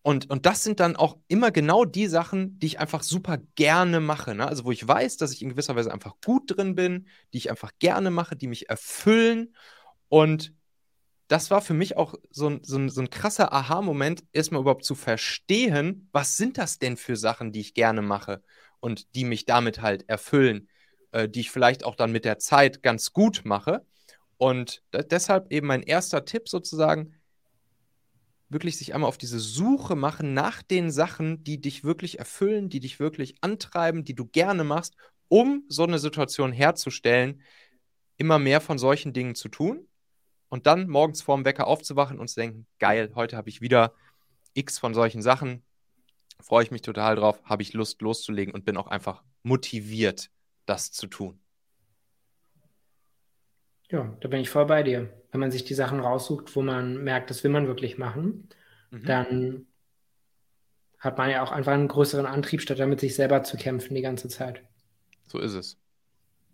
und, 0.05 0.29
und 0.29 0.45
das 0.45 0.63
sind 0.63 0.81
dann 0.81 0.97
auch 0.97 1.17
immer 1.29 1.51
genau 1.51 1.85
die 1.85 2.07
Sachen, 2.07 2.59
die 2.59 2.67
ich 2.67 2.79
einfach 2.79 3.03
super 3.03 3.37
gerne 3.55 4.01
mache. 4.01 4.35
Ne? 4.35 4.45
Also 4.45 4.65
wo 4.65 4.71
ich 4.71 4.85
weiß, 4.85 5.15
dass 5.15 5.31
ich 5.31 5.41
in 5.41 5.49
gewisser 5.49 5.77
Weise 5.77 5.93
einfach 5.93 6.15
gut 6.23 6.57
drin 6.57 6.75
bin, 6.75 7.07
die 7.31 7.37
ich 7.37 7.49
einfach 7.49 7.71
gerne 7.79 8.11
mache, 8.11 8.35
die 8.35 8.47
mich 8.47 8.69
erfüllen. 8.69 9.55
Und 10.09 10.53
das 11.29 11.51
war 11.51 11.61
für 11.61 11.73
mich 11.73 11.95
auch 11.95 12.15
so 12.29 12.49
ein, 12.49 12.59
so 12.63 12.77
ein, 12.77 12.89
so 12.89 12.99
ein 12.99 13.09
krasser 13.09 13.53
Aha-Moment, 13.53 14.25
erstmal 14.33 14.59
überhaupt 14.59 14.83
zu 14.83 14.93
verstehen, 14.93 16.09
was 16.11 16.35
sind 16.35 16.57
das 16.57 16.79
denn 16.79 16.97
für 16.97 17.15
Sachen, 17.15 17.53
die 17.53 17.61
ich 17.61 17.73
gerne 17.73 18.01
mache 18.01 18.43
und 18.81 19.15
die 19.15 19.23
mich 19.23 19.45
damit 19.45 19.81
halt 19.81 20.09
erfüllen, 20.09 20.67
äh, 21.13 21.29
die 21.29 21.39
ich 21.39 21.49
vielleicht 21.51 21.85
auch 21.85 21.95
dann 21.95 22.11
mit 22.11 22.25
der 22.25 22.39
Zeit 22.39 22.83
ganz 22.83 23.13
gut 23.13 23.43
mache. 23.45 23.85
Und 24.35 24.83
deshalb 24.91 25.49
eben 25.49 25.67
mein 25.67 25.83
erster 25.83 26.25
Tipp 26.25 26.49
sozusagen, 26.49 27.13
wirklich 28.53 28.77
sich 28.77 28.93
einmal 28.93 29.07
auf 29.07 29.17
diese 29.17 29.39
Suche 29.39 29.95
machen 29.95 30.33
nach 30.33 30.61
den 30.61 30.91
Sachen, 30.91 31.43
die 31.43 31.59
dich 31.59 31.83
wirklich 31.83 32.19
erfüllen, 32.19 32.69
die 32.69 32.79
dich 32.79 32.99
wirklich 32.99 33.35
antreiben, 33.41 34.03
die 34.03 34.15
du 34.15 34.25
gerne 34.25 34.63
machst, 34.63 34.95
um 35.27 35.63
so 35.67 35.83
eine 35.83 35.99
Situation 35.99 36.51
herzustellen, 36.51 37.41
immer 38.17 38.39
mehr 38.39 38.61
von 38.61 38.77
solchen 38.77 39.13
Dingen 39.13 39.35
zu 39.35 39.49
tun 39.49 39.87
und 40.49 40.67
dann 40.67 40.87
morgens 40.87 41.21
vorm 41.21 41.45
Wecker 41.45 41.67
aufzuwachen 41.67 42.19
und 42.19 42.27
zu 42.27 42.39
denken, 42.39 42.67
geil, 42.79 43.11
heute 43.15 43.35
habe 43.35 43.49
ich 43.49 43.59
wieder 43.59 43.93
x 44.53 44.77
von 44.77 44.93
solchen 44.93 45.21
Sachen, 45.21 45.63
freue 46.39 46.63
ich 46.63 46.71
mich 46.71 46.83
total 46.83 47.15
drauf, 47.15 47.41
habe 47.43 47.63
ich 47.63 47.73
Lust 47.73 48.01
loszulegen 48.01 48.53
und 48.53 48.65
bin 48.65 48.77
auch 48.77 48.87
einfach 48.87 49.23
motiviert, 49.41 50.29
das 50.65 50.91
zu 50.91 51.07
tun. 51.07 51.42
Ja, 53.93 54.17
da 54.21 54.27
bin 54.27 54.41
ich 54.41 54.49
voll 54.49 54.65
bei 54.65 54.81
dir. 54.81 55.13
Wenn 55.31 55.39
man 55.39 55.51
sich 55.51 55.65
die 55.65 55.75
Sachen 55.75 55.99
raussucht, 55.99 56.55
wo 56.55 56.63
man 56.63 57.03
merkt, 57.03 57.29
das 57.29 57.43
will 57.43 57.51
man 57.51 57.67
wirklich 57.67 57.99
machen, 57.99 58.49
mhm. 58.89 59.05
dann 59.05 59.67
hat 60.97 61.19
man 61.19 61.29
ja 61.29 61.43
auch 61.43 61.51
einfach 61.51 61.73
einen 61.73 61.87
größeren 61.87 62.25
Antrieb, 62.25 62.61
statt 62.61 62.79
damit 62.79 62.99
sich 62.99 63.13
selber 63.13 63.43
zu 63.43 63.55
kämpfen 63.55 63.93
die 63.93 64.01
ganze 64.01 64.29
Zeit. 64.29 64.63
So 65.27 65.37
ist 65.37 65.53
es. 65.53 65.77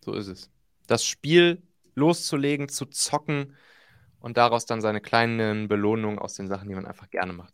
So 0.04 0.16
ist 0.16 0.28
es. 0.28 0.52
Das 0.86 1.06
Spiel 1.06 1.64
loszulegen, 1.96 2.68
zu 2.68 2.86
zocken 2.88 3.56
und 4.20 4.36
daraus 4.36 4.66
dann 4.66 4.82
seine 4.82 5.00
kleinen 5.00 5.70
Belohnungen 5.70 6.20
aus 6.20 6.34
den 6.34 6.50
Sachen, 6.50 6.68
die 6.68 6.76
man 6.76 6.86
einfach 6.86 7.10
gerne 7.10 7.32
macht. 7.32 7.54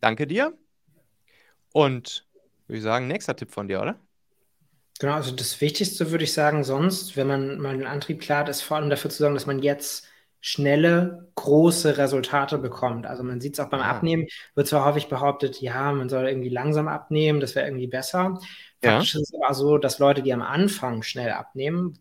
Danke 0.00 0.26
dir. 0.26 0.56
Und 1.72 2.26
würde 2.66 2.78
ich 2.78 2.84
sagen, 2.84 3.06
nächster 3.06 3.36
Tipp 3.36 3.50
von 3.50 3.68
dir, 3.68 3.80
oder? 3.80 3.98
Genau, 5.00 5.14
also 5.14 5.32
das 5.34 5.60
Wichtigste 5.60 6.10
würde 6.10 6.24
ich 6.24 6.32
sagen, 6.32 6.64
sonst, 6.64 7.16
wenn 7.16 7.28
man 7.28 7.58
mal 7.58 7.76
den 7.76 7.86
Antrieb 7.86 8.20
klar 8.20 8.40
hat, 8.40 8.48
ist 8.48 8.62
vor 8.62 8.76
allem 8.76 8.90
dafür 8.90 9.10
zu 9.10 9.18
sorgen, 9.18 9.34
dass 9.34 9.46
man 9.46 9.60
jetzt 9.60 10.08
schnelle, 10.40 11.30
große 11.34 11.98
Resultate 11.98 12.58
bekommt. 12.58 13.06
Also 13.06 13.22
man 13.22 13.40
sieht 13.40 13.54
es 13.54 13.60
auch 13.60 13.70
beim 13.70 13.80
ja. 13.80 13.86
Abnehmen, 13.86 14.26
wird 14.54 14.66
zwar 14.66 14.84
häufig 14.84 15.08
behauptet, 15.08 15.60
ja, 15.60 15.92
man 15.92 16.08
soll 16.08 16.28
irgendwie 16.28 16.48
langsam 16.48 16.88
abnehmen, 16.88 17.40
das 17.40 17.54
wäre 17.54 17.66
irgendwie 17.66 17.88
besser. 17.88 18.40
Faktisch 18.82 19.14
ja. 19.14 19.20
ist 19.20 19.32
es 19.32 19.40
aber 19.40 19.54
so, 19.54 19.78
dass 19.78 19.98
Leute, 19.98 20.22
die 20.22 20.32
am 20.32 20.42
Anfang 20.42 21.02
schnell 21.02 21.30
abnehmen, 21.30 21.98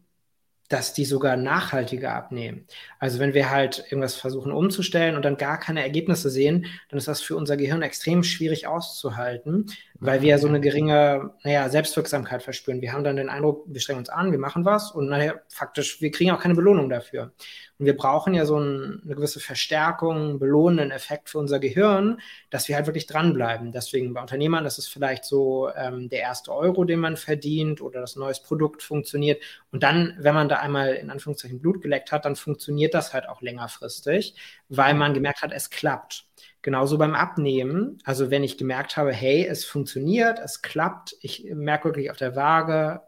dass 0.68 0.94
die 0.94 1.06
sogar 1.06 1.38
nachhaltiger 1.38 2.14
abnehmen. 2.14 2.66
Also 3.00 3.20
wenn 3.20 3.34
wir 3.34 3.50
halt 3.50 3.86
irgendwas 3.90 4.16
versuchen 4.16 4.52
umzustellen 4.52 5.16
und 5.16 5.24
dann 5.24 5.38
gar 5.38 5.60
keine 5.60 5.82
Ergebnisse 5.82 6.30
sehen, 6.30 6.66
dann 6.90 6.98
ist 6.98 7.08
das 7.08 7.22
für 7.22 7.36
unser 7.36 7.58
Gehirn 7.58 7.82
extrem 7.82 8.24
schwierig 8.24 8.68
auszuhalten, 8.68 9.68
weil 10.00 10.22
wir 10.22 10.38
so 10.38 10.48
eine 10.48 10.62
geringe, 10.62 11.32
naja, 11.44 11.70
Selbstwirksamkeit 11.70 12.44
verspüren. 12.44 12.82
Wir 12.82 12.94
haben 12.94 13.04
dann 13.04 13.16
den 13.16 13.30
Eindruck, 13.30 13.64
wir 13.68 13.82
strengen 13.82 14.00
uns 14.00 14.10
an, 14.10 14.32
wir 14.32 14.40
machen 14.40 14.66
was 14.66 14.92
und 14.92 15.08
naja, 15.08 15.36
faktisch, 15.50 16.02
wir 16.02 16.12
kriegen 16.12 16.32
auch 16.32 16.40
keine 16.40 16.56
Belohnung 16.56 16.90
dafür. 16.90 17.32
Und 17.80 17.86
wir 17.86 17.96
brauchen 17.96 18.34
ja 18.34 18.46
so 18.46 18.60
ein, 18.60 19.02
eine 19.04 19.16
gewisse 19.16 19.40
Verstärkung, 19.40 20.40
belohnenden 20.40 20.92
Effekt 20.92 21.30
für 21.30 21.38
unser 21.40 21.60
Gehirn, 21.60 22.20
dass 22.50 22.68
wir 22.68 22.76
halt 22.76 22.88
wirklich 22.88 23.08
dranbleiben. 23.08 23.72
Deswegen 23.72 24.14
bei 24.14 24.22
Unternehmern 24.22 24.66
ist 24.66 24.78
es 24.78 24.88
vielleicht 24.88 25.26
so 25.26 25.70
ähm, 25.76 26.10
der 26.10 26.22
erste 26.22 26.54
Euro, 26.54 26.84
den 26.86 27.00
man 27.00 27.18
verdient 27.18 27.82
oder 27.82 28.02
das 28.02 28.16
neues 28.16 28.42
Produkt 28.42 28.84
funktioniert. 28.84 29.42
Und 29.72 29.84
dann, 29.84 30.16
wenn 30.20 30.34
man 30.36 30.50
da 30.50 30.58
einmal 30.58 30.94
in 30.94 31.10
Anführungszeichen 31.10 31.60
Blut 31.60 31.82
geleckt 31.82 32.12
hat, 32.12 32.26
dann 32.26 32.36
funktioniert 32.36 32.94
das 32.94 33.14
halt 33.14 33.28
auch 33.30 33.42
längerfristig, 33.42 34.36
weil 34.70 34.94
man 34.94 35.14
gemerkt 35.14 35.42
hat, 35.42 35.52
es 35.54 35.70
klappt. 35.70 36.27
Genauso 36.68 36.98
beim 36.98 37.16
Abnehmen. 37.16 37.98
Also 38.04 38.30
wenn 38.30 38.44
ich 38.44 38.58
gemerkt 38.58 38.98
habe, 38.98 39.14
hey, 39.14 39.48
es 39.48 39.64
funktioniert, 39.64 40.38
es 40.40 40.62
klappt, 40.62 41.16
ich 41.22 41.46
merke 41.54 41.86
wirklich 41.86 42.12
auf 42.12 42.18
der 42.18 42.36
Waage, 42.36 43.04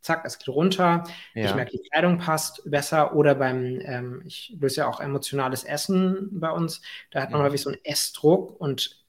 zack, 0.00 0.22
es 0.24 0.38
geht 0.38 0.48
runter. 0.48 1.02
Ja. 1.34 1.46
Ich 1.46 1.54
merke, 1.56 1.72
die 1.72 1.82
Kleidung 1.90 2.18
passt 2.18 2.62
besser. 2.70 3.16
Oder 3.16 3.34
beim, 3.34 3.80
ähm, 3.82 4.22
ich 4.24 4.54
löse 4.60 4.82
ja 4.82 4.86
auch 4.86 5.00
emotionales 5.00 5.64
Essen 5.64 6.28
bei 6.38 6.52
uns. 6.52 6.82
Da 7.10 7.20
hat 7.20 7.32
man 7.32 7.40
mhm. 7.40 7.46
häufig 7.46 7.62
so 7.62 7.70
einen 7.70 7.84
Essdruck 7.84 8.60
und 8.60 9.04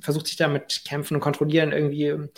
versucht 0.00 0.26
sich 0.26 0.36
damit 0.36 0.82
kämpfen 0.86 1.14
und 1.14 1.20
kontrollieren 1.20 1.72
irgendwie 1.72 2.28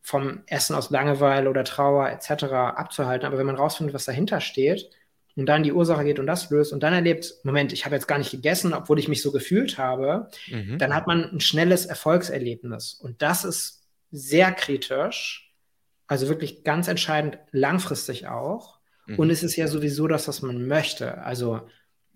vom 0.00 0.44
Essen 0.46 0.74
aus 0.74 0.88
Langeweile 0.88 1.50
oder 1.50 1.64
Trauer 1.64 2.08
etc. 2.08 2.44
abzuhalten. 2.44 3.26
Aber 3.26 3.36
wenn 3.36 3.44
man 3.44 3.56
rausfindet, 3.56 3.94
was 3.94 4.06
dahinter 4.06 4.40
steht 4.40 4.88
und 5.36 5.46
dann 5.46 5.62
die 5.62 5.72
Ursache 5.72 6.04
geht 6.04 6.18
und 6.18 6.26
das 6.26 6.50
löst 6.50 6.72
und 6.72 6.82
dann 6.82 6.92
erlebt, 6.92 7.34
Moment, 7.42 7.72
ich 7.72 7.84
habe 7.84 7.94
jetzt 7.94 8.08
gar 8.08 8.18
nicht 8.18 8.30
gegessen, 8.30 8.74
obwohl 8.74 8.98
ich 8.98 9.08
mich 9.08 9.22
so 9.22 9.32
gefühlt 9.32 9.78
habe, 9.78 10.28
mhm. 10.48 10.78
dann 10.78 10.94
hat 10.94 11.06
man 11.06 11.24
ein 11.24 11.40
schnelles 11.40 11.86
Erfolgserlebnis. 11.86 12.94
Und 12.94 13.22
das 13.22 13.44
ist 13.44 13.82
sehr 14.10 14.52
kritisch 14.52 15.52
also 16.12 16.28
wirklich 16.28 16.62
ganz 16.62 16.88
entscheidend 16.88 17.38
langfristig 17.52 18.28
auch. 18.28 18.78
Mhm. 19.06 19.18
Und 19.18 19.30
es 19.30 19.42
ist 19.42 19.56
ja 19.56 19.66
sowieso 19.66 20.08
das, 20.08 20.28
was 20.28 20.42
man 20.42 20.66
möchte. 20.66 21.18
Also 21.24 21.62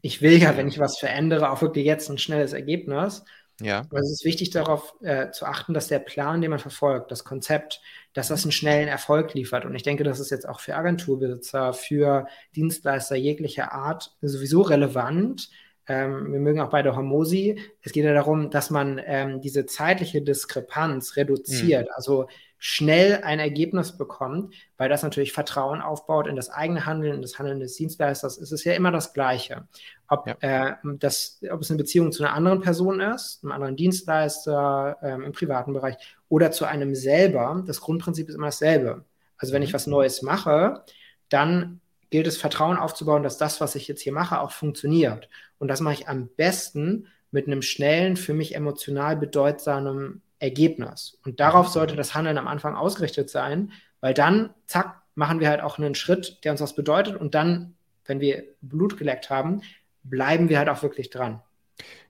ich 0.02 0.20
will 0.20 0.37
ja, 0.37 0.54
wenn 0.58 0.68
ich 0.68 0.78
was 0.78 0.99
verändere, 0.99 1.50
auch 1.50 1.62
wirklich 1.62 1.87
jetzt 1.87 2.11
ein 2.11 2.18
schnelles 2.18 2.52
Ergebnis. 2.52 3.25
Ja. 3.60 3.86
Also 3.90 4.04
es 4.04 4.12
ist 4.12 4.25
wichtig 4.25 4.50
darauf 4.50 4.94
äh, 5.00 5.30
zu 5.30 5.46
achten, 5.46 5.72
dass 5.72 5.88
der 5.88 5.98
Plan, 5.98 6.40
den 6.40 6.50
man 6.50 6.58
verfolgt, 6.58 7.10
das 7.10 7.25
Konzept, 7.25 7.80
dass 8.12 8.28
das 8.28 8.44
einen 8.44 8.52
schnellen 8.52 8.88
Erfolg 8.88 9.34
liefert. 9.34 9.64
Und 9.64 9.75
ich 9.75 9.82
denke, 9.82 10.04
das 10.04 10.20
ist 10.20 10.30
jetzt 10.30 10.48
auch 10.48 10.60
für 10.60 10.75
Agenturbesitzer, 10.75 11.72
für 11.72 12.26
Dienstleister 12.54 13.16
jeglicher 13.16 13.72
Art 13.72 14.14
sowieso 14.20 14.62
relevant. 14.62 15.50
Ähm, 15.88 16.32
wir 16.32 16.40
mögen 16.40 16.60
auch 16.60 16.70
beide 16.70 16.96
Hormosi. 16.96 17.58
Es 17.80 17.92
geht 17.92 18.04
ja 18.04 18.12
darum, 18.12 18.50
dass 18.50 18.70
man 18.70 19.00
ähm, 19.04 19.40
diese 19.40 19.66
zeitliche 19.66 20.20
Diskrepanz 20.20 21.16
reduziert. 21.16 21.86
Mhm. 21.86 21.92
Also 21.94 22.28
schnell 22.58 23.22
ein 23.22 23.38
Ergebnis 23.38 23.96
bekommt, 23.96 24.54
weil 24.76 24.88
das 24.88 25.02
natürlich 25.02 25.32
Vertrauen 25.32 25.80
aufbaut 25.80 26.26
in 26.26 26.36
das 26.36 26.48
eigene 26.48 26.86
Handeln, 26.86 27.14
in 27.14 27.22
das 27.22 27.38
Handeln 27.38 27.60
des 27.60 27.75
Dienstleisters, 27.75 28.38
ist 28.38 28.52
es 28.52 28.64
ja 28.64 28.72
immer 28.72 28.90
das 28.90 29.12
Gleiche. 29.12 29.68
Ob, 30.08 30.26
ja. 30.26 30.36
äh, 30.40 30.75
das, 30.98 31.40
ob 31.50 31.60
es 31.60 31.70
eine 31.70 31.78
Beziehung 31.78 32.12
zu 32.12 32.25
einer 32.25 32.34
anderen 32.34 32.60
Person 32.60 33.00
ist, 33.00 33.40
einem 33.42 33.52
anderen 33.52 33.76
Dienstleister 33.76 34.96
ähm, 35.02 35.22
im 35.22 35.32
privaten 35.32 35.72
Bereich 35.72 35.96
oder 36.28 36.50
zu 36.50 36.64
einem 36.64 36.94
selber, 36.94 37.62
das 37.66 37.80
Grundprinzip 37.80 38.28
ist 38.28 38.34
immer 38.34 38.46
dasselbe. 38.46 39.04
Also 39.38 39.52
wenn 39.52 39.62
ich 39.62 39.70
mhm. 39.70 39.75
was 39.75 39.86
Neues 39.86 40.22
mache, 40.22 40.82
dann 41.28 41.80
gilt 42.10 42.26
es 42.26 42.38
Vertrauen 42.38 42.78
aufzubauen, 42.78 43.22
dass 43.22 43.36
das, 43.36 43.60
was 43.60 43.75
ich 43.75 43.88
jetzt 43.88 44.00
hier 44.00 44.12
mache, 44.12 44.40
auch 44.40 44.52
funktioniert. 44.52 45.28
Und 45.58 45.68
das 45.68 45.80
mache 45.80 45.94
ich 45.94 46.08
am 46.08 46.28
besten 46.28 47.08
mit 47.30 47.46
einem 47.46 47.62
schnellen, 47.62 48.16
für 48.16 48.32
mich 48.32 48.54
emotional 48.54 49.16
bedeutsamen 49.16 50.22
Ergebnis. 50.38 51.19
Und 51.25 51.40
darauf 51.40 51.69
sollte 51.69 51.97
das 51.97 52.14
Handeln 52.14 52.38
am 52.38 52.49
Anfang 52.49 52.75
ausgerichtet 52.75 53.31
sein, 53.31 53.73
weil 54.00 54.14
dann, 54.14 54.55
zack, 54.66 55.02
machen 55.14 55.40
wir 55.40 55.49
halt 55.49 55.62
auch 55.62 55.78
einen 55.78 55.95
Schritt, 55.95 56.45
der 56.45 56.52
uns 56.52 56.61
was 56.61 56.75
bedeutet. 56.75 57.16
Und 57.16 57.35
dann, 57.35 57.75
wenn 58.05 58.21
wir 58.21 58.45
Blut 58.61 58.99
geleckt 58.99 59.31
haben, 59.31 59.62
bleiben 60.02 60.49
wir 60.49 60.59
halt 60.59 60.69
auch 60.69 60.83
wirklich 60.83 61.11
dran. 61.11 61.43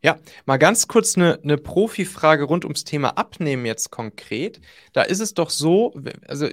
Ja, 0.02 0.18
mal 0.44 0.58
ganz 0.58 0.86
kurz 0.86 1.16
eine, 1.16 1.40
eine 1.42 1.56
Profi-Frage 1.56 2.44
rund 2.44 2.64
ums 2.64 2.84
Thema 2.84 3.10
Abnehmen 3.16 3.66
jetzt 3.66 3.90
konkret. 3.90 4.60
Da 4.92 5.02
ist 5.02 5.20
es 5.20 5.34
doch 5.34 5.50
so, 5.50 5.94
also 6.28 6.48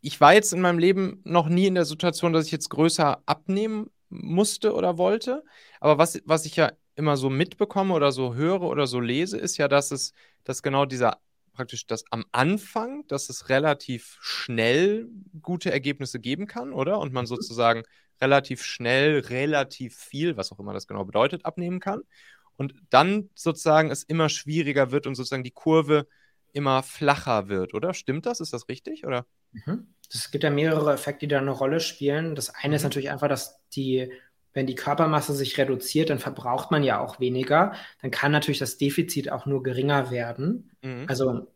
ich 0.00 0.20
war 0.20 0.34
jetzt 0.34 0.52
in 0.52 0.60
meinem 0.60 0.78
Leben 0.78 1.20
noch 1.24 1.48
nie 1.48 1.66
in 1.66 1.74
der 1.74 1.84
Situation, 1.84 2.32
dass 2.32 2.46
ich 2.46 2.52
jetzt 2.52 2.70
größer 2.70 3.22
abnehmen 3.26 3.90
musste 4.08 4.74
oder 4.74 4.98
wollte. 4.98 5.44
Aber 5.80 5.98
was, 5.98 6.20
was 6.24 6.46
ich 6.46 6.56
ja 6.56 6.72
immer 6.98 7.16
so 7.16 7.30
mitbekomme 7.30 7.94
oder 7.94 8.12
so 8.12 8.34
höre 8.34 8.62
oder 8.62 8.86
so 8.86 9.00
lese, 9.00 9.38
ist 9.38 9.56
ja, 9.56 9.68
dass 9.68 9.90
es, 9.90 10.12
dass 10.44 10.62
genau 10.62 10.84
dieser 10.84 11.18
praktisch 11.52 11.86
das 11.86 12.04
am 12.12 12.24
Anfang, 12.30 13.04
dass 13.08 13.28
es 13.28 13.48
relativ 13.48 14.16
schnell 14.20 15.08
gute 15.42 15.72
Ergebnisse 15.72 16.20
geben 16.20 16.46
kann, 16.46 16.72
oder? 16.72 16.98
Und 17.00 17.12
man 17.12 17.24
mhm. 17.24 17.28
sozusagen 17.28 17.82
relativ 18.20 18.62
schnell, 18.62 19.20
relativ 19.20 19.96
viel, 19.96 20.36
was 20.36 20.52
auch 20.52 20.58
immer 20.60 20.72
das 20.72 20.86
genau 20.86 21.04
bedeutet, 21.04 21.44
abnehmen 21.44 21.80
kann. 21.80 22.02
Und 22.56 22.74
dann 22.90 23.30
sozusagen 23.34 23.90
es 23.90 24.04
immer 24.04 24.28
schwieriger 24.28 24.90
wird 24.92 25.06
und 25.06 25.14
sozusagen 25.14 25.44
die 25.44 25.50
Kurve 25.50 26.06
immer 26.52 26.82
flacher 26.82 27.48
wird, 27.48 27.74
oder? 27.74 27.94
Stimmt 27.94 28.26
das? 28.26 28.40
Ist 28.40 28.52
das 28.52 28.68
richtig? 28.68 29.06
Oder? 29.06 29.26
Mhm. 29.52 29.94
Es 30.12 30.30
gibt 30.30 30.44
ja 30.44 30.50
mehrere 30.50 30.92
Effekte, 30.92 31.26
die 31.26 31.34
da 31.34 31.38
eine 31.38 31.50
Rolle 31.50 31.80
spielen. 31.80 32.34
Das 32.34 32.50
eine 32.50 32.68
mhm. 32.68 32.74
ist 32.74 32.82
natürlich 32.84 33.10
einfach, 33.10 33.28
dass 33.28 33.60
die 33.70 34.12
wenn 34.58 34.66
die 34.66 34.74
Körpermasse 34.74 35.34
sich 35.34 35.56
reduziert, 35.56 36.10
dann 36.10 36.18
verbraucht 36.18 36.72
man 36.72 36.82
ja 36.82 36.98
auch 36.98 37.20
weniger. 37.20 37.72
Dann 38.02 38.10
kann 38.10 38.32
natürlich 38.32 38.58
das 38.58 38.76
Defizit 38.76 39.30
auch 39.30 39.46
nur 39.46 39.62
geringer 39.62 40.10
werden. 40.10 40.70
Mhm. 40.82 41.04
Also 41.06 41.46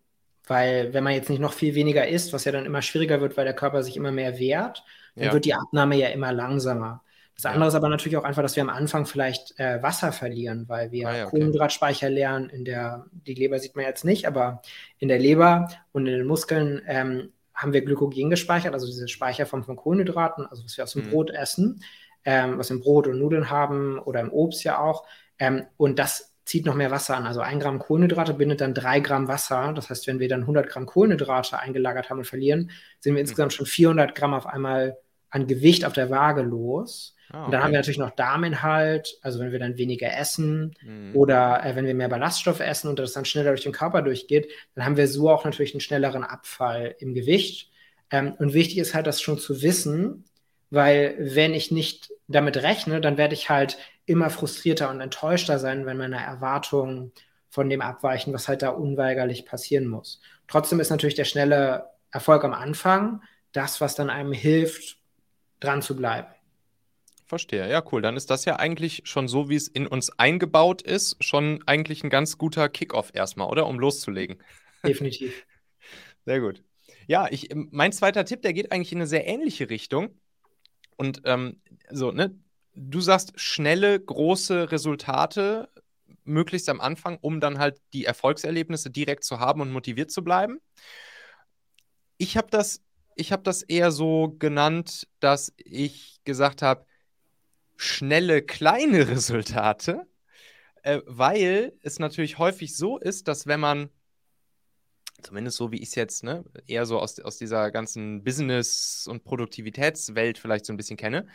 Weil 0.46 0.94
wenn 0.94 1.04
man 1.04 1.14
jetzt 1.14 1.30
nicht 1.30 1.40
noch 1.40 1.52
viel 1.52 1.74
weniger 1.74 2.06
isst, 2.06 2.32
was 2.32 2.44
ja 2.44 2.52
dann 2.52 2.66
immer 2.66 2.80
schwieriger 2.80 3.20
wird, 3.20 3.36
weil 3.36 3.44
der 3.44 3.54
Körper 3.54 3.82
sich 3.82 3.96
immer 3.96 4.12
mehr 4.12 4.38
wehrt, 4.38 4.84
dann 5.14 5.26
ja. 5.26 5.32
wird 5.32 5.44
die 5.44 5.54
Abnahme 5.54 5.96
ja 5.96 6.08
immer 6.08 6.32
langsamer. 6.32 7.02
Das 7.34 7.46
andere 7.46 7.64
ja. 7.64 7.68
ist 7.68 7.74
aber 7.74 7.88
natürlich 7.88 8.16
auch 8.16 8.24
einfach, 8.24 8.42
dass 8.42 8.56
wir 8.56 8.62
am 8.62 8.68
Anfang 8.68 9.06
vielleicht 9.06 9.58
äh, 9.58 9.82
Wasser 9.82 10.12
verlieren, 10.12 10.68
weil 10.68 10.92
wir 10.92 11.08
ah, 11.08 11.16
ja, 11.16 11.22
okay. 11.26 11.30
Kohlenhydratspeicher 11.30 12.10
leeren. 12.10 12.50
In 12.50 12.64
der, 12.64 13.06
die 13.12 13.34
Leber 13.34 13.58
sieht 13.58 13.74
man 13.74 13.84
jetzt 13.84 14.04
nicht, 14.04 14.26
aber 14.26 14.62
in 14.98 15.08
der 15.08 15.18
Leber 15.18 15.68
und 15.92 16.06
in 16.06 16.12
den 16.18 16.26
Muskeln 16.26 16.82
ähm, 16.86 17.32
haben 17.54 17.72
wir 17.72 17.84
Glykogen 17.84 18.30
gespeichert, 18.30 18.74
also 18.74 18.86
diese 18.86 19.08
Speicherform 19.08 19.64
von 19.64 19.76
Kohlenhydraten, 19.76 20.46
also 20.46 20.64
was 20.64 20.76
wir 20.76 20.84
aus 20.84 20.92
dem 20.92 21.06
mhm. 21.06 21.10
Brot 21.10 21.30
essen, 21.30 21.82
ähm, 22.24 22.58
was 22.58 22.70
im 22.70 22.80
Brot 22.80 23.06
und 23.06 23.18
Nudeln 23.18 23.50
haben 23.50 23.98
oder 23.98 24.20
im 24.20 24.32
Obst 24.32 24.64
ja 24.64 24.78
auch. 24.78 25.06
Ähm, 25.38 25.64
und 25.76 25.98
das 25.98 26.32
zieht 26.44 26.66
noch 26.66 26.74
mehr 26.74 26.90
Wasser 26.90 27.16
an. 27.16 27.26
Also 27.26 27.40
ein 27.40 27.60
Gramm 27.60 27.78
Kohlenhydrate 27.78 28.34
bindet 28.34 28.60
dann 28.60 28.74
drei 28.74 29.00
Gramm 29.00 29.28
Wasser. 29.28 29.72
Das 29.74 29.90
heißt, 29.90 30.06
wenn 30.06 30.18
wir 30.18 30.28
dann 30.28 30.42
100 30.42 30.68
Gramm 30.68 30.86
Kohlenhydrate 30.86 31.58
eingelagert 31.58 32.10
haben 32.10 32.18
und 32.18 32.24
verlieren, 32.24 32.70
sind 33.00 33.12
wir 33.12 33.12
mhm. 33.12 33.18
insgesamt 33.18 33.52
schon 33.52 33.66
400 33.66 34.14
Gramm 34.14 34.34
auf 34.34 34.46
einmal 34.46 34.98
an 35.30 35.46
Gewicht 35.46 35.84
auf 35.84 35.92
der 35.92 36.10
Waage 36.10 36.42
los. 36.42 37.16
Ah, 37.30 37.38
okay. 37.38 37.44
Und 37.46 37.52
dann 37.52 37.62
haben 37.62 37.72
wir 37.72 37.78
natürlich 37.78 37.98
noch 37.98 38.10
Darminhalt, 38.10 39.18
also 39.22 39.40
wenn 39.40 39.52
wir 39.52 39.58
dann 39.58 39.78
weniger 39.78 40.14
essen 40.14 40.74
mhm. 40.82 41.16
oder 41.16 41.64
äh, 41.64 41.74
wenn 41.74 41.86
wir 41.86 41.94
mehr 41.94 42.08
Ballaststoffe 42.08 42.60
essen 42.60 42.88
und 42.88 42.98
das 42.98 43.12
dann 43.12 43.24
schneller 43.24 43.50
durch 43.50 43.62
den 43.62 43.72
Körper 43.72 44.02
durchgeht, 44.02 44.50
dann 44.74 44.84
haben 44.84 44.96
wir 44.96 45.08
so 45.08 45.30
auch 45.30 45.44
natürlich 45.44 45.72
einen 45.72 45.80
schnelleren 45.80 46.24
Abfall 46.24 46.94
im 46.98 47.14
Gewicht. 47.14 47.70
Ähm, 48.10 48.34
und 48.38 48.52
wichtig 48.52 48.78
ist 48.78 48.94
halt, 48.94 49.06
das 49.06 49.22
schon 49.22 49.38
zu 49.38 49.62
wissen, 49.62 50.24
weil 50.72 51.14
wenn 51.18 51.52
ich 51.52 51.70
nicht 51.70 52.10
damit 52.28 52.56
rechne, 52.56 53.02
dann 53.02 53.18
werde 53.18 53.34
ich 53.34 53.50
halt 53.50 53.76
immer 54.06 54.30
frustrierter 54.30 54.88
und 54.88 55.02
enttäuschter 55.02 55.58
sein, 55.58 55.84
wenn 55.84 55.98
meine 55.98 56.16
Erwartungen 56.16 57.12
von 57.50 57.68
dem 57.68 57.82
abweichen, 57.82 58.32
was 58.32 58.48
halt 58.48 58.62
da 58.62 58.70
unweigerlich 58.70 59.44
passieren 59.44 59.86
muss. 59.86 60.22
Trotzdem 60.48 60.80
ist 60.80 60.88
natürlich 60.88 61.14
der 61.14 61.26
schnelle 61.26 61.90
Erfolg 62.10 62.42
am 62.42 62.54
Anfang 62.54 63.22
das, 63.52 63.82
was 63.82 63.94
dann 63.94 64.08
einem 64.08 64.32
hilft, 64.32 64.96
dran 65.60 65.82
zu 65.82 65.94
bleiben. 65.94 66.28
Verstehe. 67.26 67.68
Ja, 67.70 67.84
cool. 67.92 68.00
Dann 68.00 68.16
ist 68.16 68.30
das 68.30 68.46
ja 68.46 68.56
eigentlich 68.56 69.02
schon 69.04 69.28
so, 69.28 69.50
wie 69.50 69.56
es 69.56 69.68
in 69.68 69.86
uns 69.86 70.10
eingebaut 70.18 70.80
ist, 70.80 71.22
schon 71.22 71.62
eigentlich 71.66 72.02
ein 72.02 72.10
ganz 72.10 72.38
guter 72.38 72.70
Kickoff 72.70 73.10
erstmal, 73.12 73.48
oder? 73.48 73.66
Um 73.66 73.78
loszulegen. 73.78 74.38
Definitiv. 74.86 75.44
Sehr 76.24 76.40
gut. 76.40 76.62
Ja, 77.06 77.28
ich, 77.30 77.50
mein 77.54 77.92
zweiter 77.92 78.24
Tipp, 78.24 78.40
der 78.40 78.54
geht 78.54 78.72
eigentlich 78.72 78.92
in 78.92 78.98
eine 78.98 79.06
sehr 79.06 79.26
ähnliche 79.26 79.68
Richtung. 79.68 80.18
Und 81.02 81.22
ähm, 81.24 81.60
so, 81.90 82.12
ne, 82.12 82.32
du 82.76 83.00
sagst 83.00 83.32
schnelle, 83.34 83.98
große 83.98 84.70
Resultate, 84.70 85.68
möglichst 86.22 86.68
am 86.68 86.80
Anfang, 86.80 87.18
um 87.20 87.40
dann 87.40 87.58
halt 87.58 87.80
die 87.92 88.04
Erfolgserlebnisse 88.04 88.88
direkt 88.88 89.24
zu 89.24 89.40
haben 89.40 89.60
und 89.60 89.72
motiviert 89.72 90.12
zu 90.12 90.22
bleiben. 90.22 90.60
Ich 92.18 92.36
habe 92.36 92.46
das, 92.52 92.82
habe 93.18 93.42
das 93.42 93.64
eher 93.64 93.90
so 93.90 94.36
genannt, 94.38 95.08
dass 95.18 95.52
ich 95.56 96.20
gesagt 96.22 96.62
habe, 96.62 96.86
schnelle, 97.76 98.40
kleine 98.40 99.08
Resultate, 99.08 100.06
äh, 100.84 101.00
weil 101.04 101.72
es 101.80 101.98
natürlich 101.98 102.38
häufig 102.38 102.76
so 102.76 102.96
ist, 102.96 103.26
dass 103.26 103.48
wenn 103.48 103.58
man, 103.58 103.90
zumindest 105.22 105.56
so 105.56 105.72
wie 105.72 105.78
ich 105.78 105.88
es 105.88 105.94
jetzt, 105.94 106.24
ne, 106.24 106.44
eher 106.66 106.86
so 106.86 106.98
aus, 106.98 107.18
aus 107.20 107.38
dieser 107.38 107.70
ganzen 107.70 108.24
Business- 108.24 109.06
und 109.08 109.24
Produktivitätswelt 109.24 110.38
vielleicht 110.38 110.66
so 110.66 110.72
ein 110.72 110.76
bisschen 110.76 110.96
kenne, 110.96 111.26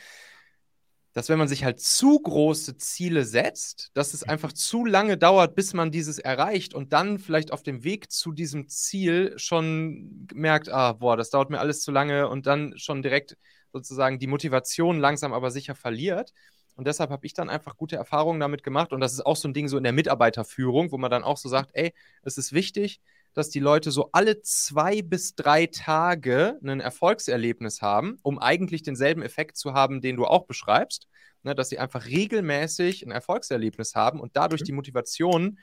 dass 1.14 1.30
wenn 1.30 1.40
man 1.40 1.48
sich 1.48 1.64
halt 1.64 1.80
zu 1.80 2.20
große 2.20 2.78
Ziele 2.78 3.26
setzt, 3.26 3.90
dass 3.96 4.14
es 4.14 4.22
einfach 4.22 4.54
zu 4.54 4.86
lange 4.86 5.18
dauert, 5.18 5.56
bis 5.56 5.74
man 5.74 5.90
dieses 5.90 6.20
erreicht 6.20 6.76
und 6.76 6.94
dann 6.94 7.18
vielleicht 7.18 7.52
auf 7.52 7.64
dem 7.64 7.84
Weg 7.84 8.12
zu 8.12 8.32
diesem 8.32 8.68
Ziel 8.70 9.34
schon 9.38 10.28
merkt, 10.34 10.70
ah, 10.70 10.94
boah, 10.94 11.18
das 11.18 11.32
dauert 11.32 11.50
mir 11.50 11.60
alles 11.60 11.82
zu 11.82 11.92
lange 11.92 12.30
und 12.30 12.46
dann 12.46 12.78
schon 12.78 13.02
direkt 13.02 13.36
sozusagen 13.74 14.20
die 14.20 14.28
Motivation 14.28 15.00
langsam 15.00 15.34
aber 15.34 15.50
sicher 15.50 15.74
verliert. 15.74 16.34
Und 16.76 16.86
deshalb 16.86 17.10
habe 17.10 17.26
ich 17.26 17.34
dann 17.34 17.50
einfach 17.50 17.76
gute 17.76 17.96
Erfahrungen 17.96 18.40
damit 18.40 18.62
gemacht. 18.62 18.94
Und 18.94 19.02
das 19.02 19.14
ist 19.14 19.26
auch 19.26 19.36
so 19.36 19.48
ein 19.48 19.54
Ding 19.56 19.68
so 19.68 19.78
in 19.78 19.84
der 19.84 19.94
Mitarbeiterführung, 19.94 20.92
wo 20.92 21.00
man 21.00 21.10
dann 21.10 21.24
auch 21.24 21.38
so 21.38 21.50
sagt, 21.50 21.72
ey, 21.74 21.94
es 22.22 22.38
ist 22.38 22.54
wichtig, 22.54 23.02
dass 23.34 23.50
die 23.50 23.60
Leute 23.60 23.92
so 23.92 24.10
alle 24.12 24.42
zwei 24.42 25.02
bis 25.02 25.36
drei 25.36 25.68
Tage 25.68 26.60
ein 26.64 26.80
Erfolgserlebnis 26.80 27.82
haben, 27.82 28.18
um 28.24 28.40
eigentlich 28.40 28.84
denselben 28.84 29.22
Effekt 29.22 29.58
zu 29.58 29.74
haben, 29.74 30.02
den 30.02 30.16
du 30.16 30.26
auch 30.26 30.46
beschreibst. 30.46 31.08
Ne, 31.44 31.54
dass 31.56 31.70
sie 31.70 31.78
einfach 31.80 32.08
regelmäßig 32.08 33.06
ein 33.06 33.12
Erfolgserlebnis 33.12 33.96
haben 33.96 34.20
und 34.20 34.36
dadurch 34.36 34.62
mhm. 34.62 34.66
die 34.66 34.72
Motivation 34.72 35.60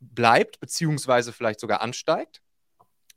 bleibt, 0.00 0.58
beziehungsweise 0.58 1.32
vielleicht 1.32 1.60
sogar 1.60 1.82
ansteigt. 1.82 2.40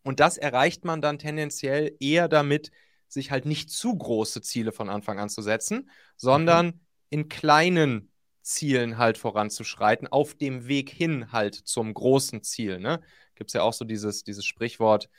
Und 0.03 0.19
das 0.19 0.37
erreicht 0.37 0.83
man 0.85 1.01
dann 1.01 1.17
tendenziell 1.17 1.95
eher 1.99 2.27
damit, 2.27 2.71
sich 3.07 3.31
halt 3.31 3.45
nicht 3.45 3.69
zu 3.69 3.97
große 3.97 4.41
Ziele 4.41 4.71
von 4.71 4.89
Anfang 4.89 5.19
an 5.19 5.29
zu 5.29 5.41
setzen, 5.41 5.89
sondern 6.17 6.65
mhm. 6.67 6.79
in 7.09 7.29
kleinen 7.29 8.11
Zielen 8.41 8.97
halt 8.97 9.17
voranzuschreiten, 9.17 10.07
auf 10.07 10.35
dem 10.35 10.67
Weg 10.67 10.89
hin 10.89 11.31
halt 11.31 11.55
zum 11.55 11.93
großen 11.93 12.43
Ziel. 12.43 12.79
Ne? 12.79 13.01
Gibt 13.35 13.49
es 13.49 13.53
ja 13.53 13.61
auch 13.61 13.73
so 13.73 13.85
dieses, 13.85 14.23
dieses 14.23 14.45
Sprichwort, 14.45 15.09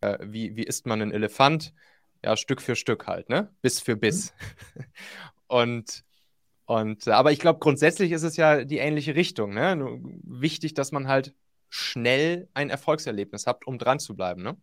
äh, 0.00 0.18
wie, 0.22 0.56
wie 0.56 0.64
isst 0.64 0.86
man 0.86 1.02
einen 1.02 1.12
Elefant? 1.12 1.72
Ja, 2.24 2.36
Stück 2.36 2.60
für 2.60 2.76
Stück 2.76 3.06
halt, 3.06 3.28
ne? 3.28 3.54
Biss 3.62 3.80
für 3.80 3.96
Biss. 3.96 4.32
Mhm. 4.74 4.84
und, 5.46 6.04
und, 6.66 7.08
aber 7.08 7.32
ich 7.32 7.38
glaube, 7.38 7.60
grundsätzlich 7.60 8.12
ist 8.12 8.22
es 8.24 8.36
ja 8.36 8.64
die 8.64 8.78
ähnliche 8.78 9.14
Richtung, 9.14 9.54
ne? 9.54 10.00
Wichtig, 10.24 10.74
dass 10.74 10.92
man 10.92 11.08
halt 11.08 11.34
schnell 11.68 12.48
ein 12.54 12.70
Erfolgserlebnis 12.70 13.46
hat, 13.46 13.66
um 13.66 13.78
dran 13.78 14.00
zu 14.00 14.16
bleiben, 14.16 14.42
ne? 14.42 14.56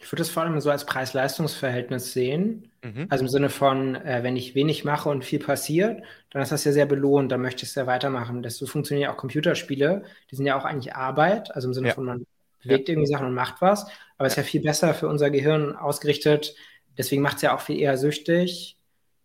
Ich 0.00 0.06
würde 0.12 0.20
das 0.20 0.30
vor 0.30 0.44
allem 0.44 0.60
so 0.60 0.70
als 0.70 0.86
Preis-Leistungs-Verhältnis 0.86 2.12
sehen. 2.12 2.70
Mhm. 2.84 3.06
Also 3.08 3.24
im 3.24 3.28
Sinne 3.28 3.50
von, 3.50 3.96
äh, 3.96 4.22
wenn 4.22 4.36
ich 4.36 4.54
wenig 4.54 4.84
mache 4.84 5.08
und 5.08 5.24
viel 5.24 5.40
passiert, 5.40 6.02
dann 6.30 6.40
ist 6.40 6.52
das 6.52 6.64
ja 6.64 6.72
sehr 6.72 6.86
belohnt, 6.86 7.32
dann 7.32 7.42
möchte 7.42 7.64
ich 7.64 7.70
es 7.70 7.74
ja 7.74 7.86
weitermachen. 7.86 8.42
Das, 8.42 8.56
so 8.58 8.66
funktionieren 8.66 9.08
ja 9.08 9.12
auch 9.12 9.18
Computerspiele. 9.18 10.04
Die 10.30 10.36
sind 10.36 10.46
ja 10.46 10.58
auch 10.58 10.64
eigentlich 10.64 10.94
Arbeit, 10.94 11.54
also 11.54 11.68
im 11.68 11.74
Sinne 11.74 11.88
ja. 11.88 11.94
von, 11.94 12.04
man 12.04 12.26
bewegt 12.62 12.88
ja. 12.88 12.92
irgendwie 12.92 13.08
Sachen 13.08 13.26
und 13.26 13.34
macht 13.34 13.60
was. 13.60 13.86
Aber 14.16 14.26
es 14.26 14.34
ist 14.34 14.36
ja 14.36 14.42
viel 14.44 14.62
besser 14.62 14.94
für 14.94 15.08
unser 15.08 15.30
Gehirn 15.30 15.74
ausgerichtet. 15.74 16.54
Deswegen 16.96 17.22
macht 17.22 17.36
es 17.36 17.42
ja 17.42 17.54
auch 17.54 17.60
viel 17.60 17.78
eher 17.78 17.98
süchtig. 17.98 18.76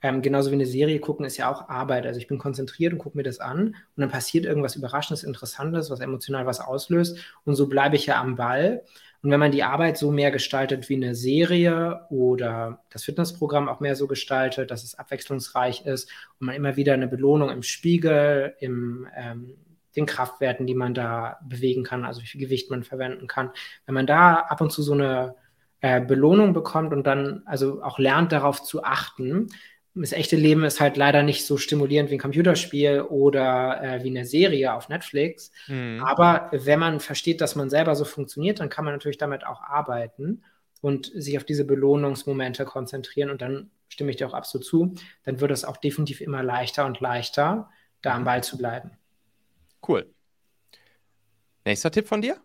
Ähm, 0.01 0.21
genauso 0.21 0.51
wie 0.51 0.55
eine 0.55 0.65
Serie 0.65 0.99
gucken 0.99 1.25
ist 1.25 1.37
ja 1.37 1.49
auch 1.49 1.69
Arbeit. 1.69 2.05
Also 2.05 2.19
ich 2.19 2.27
bin 2.27 2.37
konzentriert 2.37 2.93
und 2.93 2.99
gucke 2.99 3.15
mir 3.15 3.23
das 3.23 3.39
an 3.39 3.67
und 3.67 3.75
dann 3.95 4.09
passiert 4.09 4.45
irgendwas 4.45 4.75
Überraschendes, 4.75 5.23
Interessantes, 5.23 5.89
was 5.89 6.01
emotional 6.01 6.45
was 6.45 6.59
auslöst. 6.59 7.17
Und 7.45 7.55
so 7.55 7.67
bleibe 7.67 7.95
ich 7.95 8.07
ja 8.07 8.19
am 8.19 8.35
Ball. 8.35 8.83
Und 9.23 9.31
wenn 9.31 9.39
man 9.39 9.53
die 9.53 9.63
Arbeit 9.63 9.97
so 9.97 10.11
mehr 10.11 10.31
gestaltet 10.31 10.89
wie 10.89 10.97
eine 10.97 11.15
Serie 11.15 12.05
oder 12.09 12.83
das 12.89 13.05
Fitnessprogramm 13.05 13.69
auch 13.69 13.79
mehr 13.79 13.95
so 13.95 14.05
gestaltet, 14.05 14.69
dass 14.69 14.83
es 14.83 14.95
abwechslungsreich 14.95 15.85
ist 15.85 16.11
und 16.39 16.47
man 16.47 16.55
immer 16.55 16.75
wieder 16.75 16.93
eine 16.93 17.07
Belohnung 17.07 17.49
im 17.49 17.63
Spiegel, 17.63 18.53
im 18.59 19.07
ähm, 19.15 19.55
den 19.95 20.05
Kraftwerten, 20.05 20.67
die 20.67 20.75
man 20.75 20.93
da 20.93 21.37
bewegen 21.47 21.83
kann, 21.83 22.03
also 22.03 22.21
wie 22.21 22.25
viel 22.25 22.41
Gewicht 22.41 22.69
man 22.69 22.83
verwenden 22.83 23.27
kann. 23.27 23.51
Wenn 23.85 23.95
man 23.95 24.07
da 24.07 24.35
ab 24.35 24.59
und 24.59 24.71
zu 24.71 24.81
so 24.81 24.93
eine 24.93 25.35
äh, 25.81 26.01
Belohnung 26.01 26.53
bekommt 26.53 26.93
und 26.93 27.05
dann 27.05 27.43
also 27.45 27.83
auch 27.83 27.99
lernt 27.99 28.31
darauf 28.31 28.63
zu 28.63 28.83
achten, 28.83 29.47
das 29.95 30.11
echte 30.11 30.35
Leben 30.35 30.63
ist 30.63 30.79
halt 30.79 30.97
leider 30.97 31.21
nicht 31.21 31.45
so 31.45 31.57
stimulierend 31.57 32.09
wie 32.09 32.15
ein 32.15 32.19
Computerspiel 32.19 33.01
oder 33.01 33.81
äh, 33.81 34.03
wie 34.03 34.09
eine 34.09 34.25
Serie 34.25 34.73
auf 34.73 34.89
Netflix. 34.89 35.51
Mhm. 35.67 36.03
Aber 36.03 36.49
wenn 36.51 36.79
man 36.79 36.99
versteht, 36.99 37.41
dass 37.41 37.55
man 37.55 37.69
selber 37.69 37.95
so 37.95 38.03
funktioniert, 38.03 38.59
dann 38.59 38.69
kann 38.69 38.85
man 38.85 38.93
natürlich 38.93 39.19
damit 39.19 39.45
auch 39.45 39.61
arbeiten 39.61 40.43
und 40.81 41.11
sich 41.13 41.37
auf 41.37 41.43
diese 41.43 41.63
Belohnungsmomente 41.65 42.65
konzentrieren. 42.65 43.29
Und 43.29 43.41
dann 43.41 43.69
stimme 43.87 44.09
ich 44.09 44.17
dir 44.17 44.27
auch 44.27 44.33
absolut 44.33 44.65
zu, 44.65 44.95
dann 45.23 45.39
wird 45.39 45.51
es 45.51 45.63
auch 45.63 45.77
definitiv 45.77 46.21
immer 46.21 46.41
leichter 46.41 46.85
und 46.85 46.99
leichter, 46.99 47.69
da 48.01 48.15
am 48.15 48.21
mhm. 48.21 48.25
Ball 48.25 48.43
zu 48.43 48.57
bleiben. 48.57 48.91
Cool. 49.87 50.11
Nächster 51.65 51.91
Tipp 51.91 52.07
von 52.07 52.21
dir? 52.21 52.37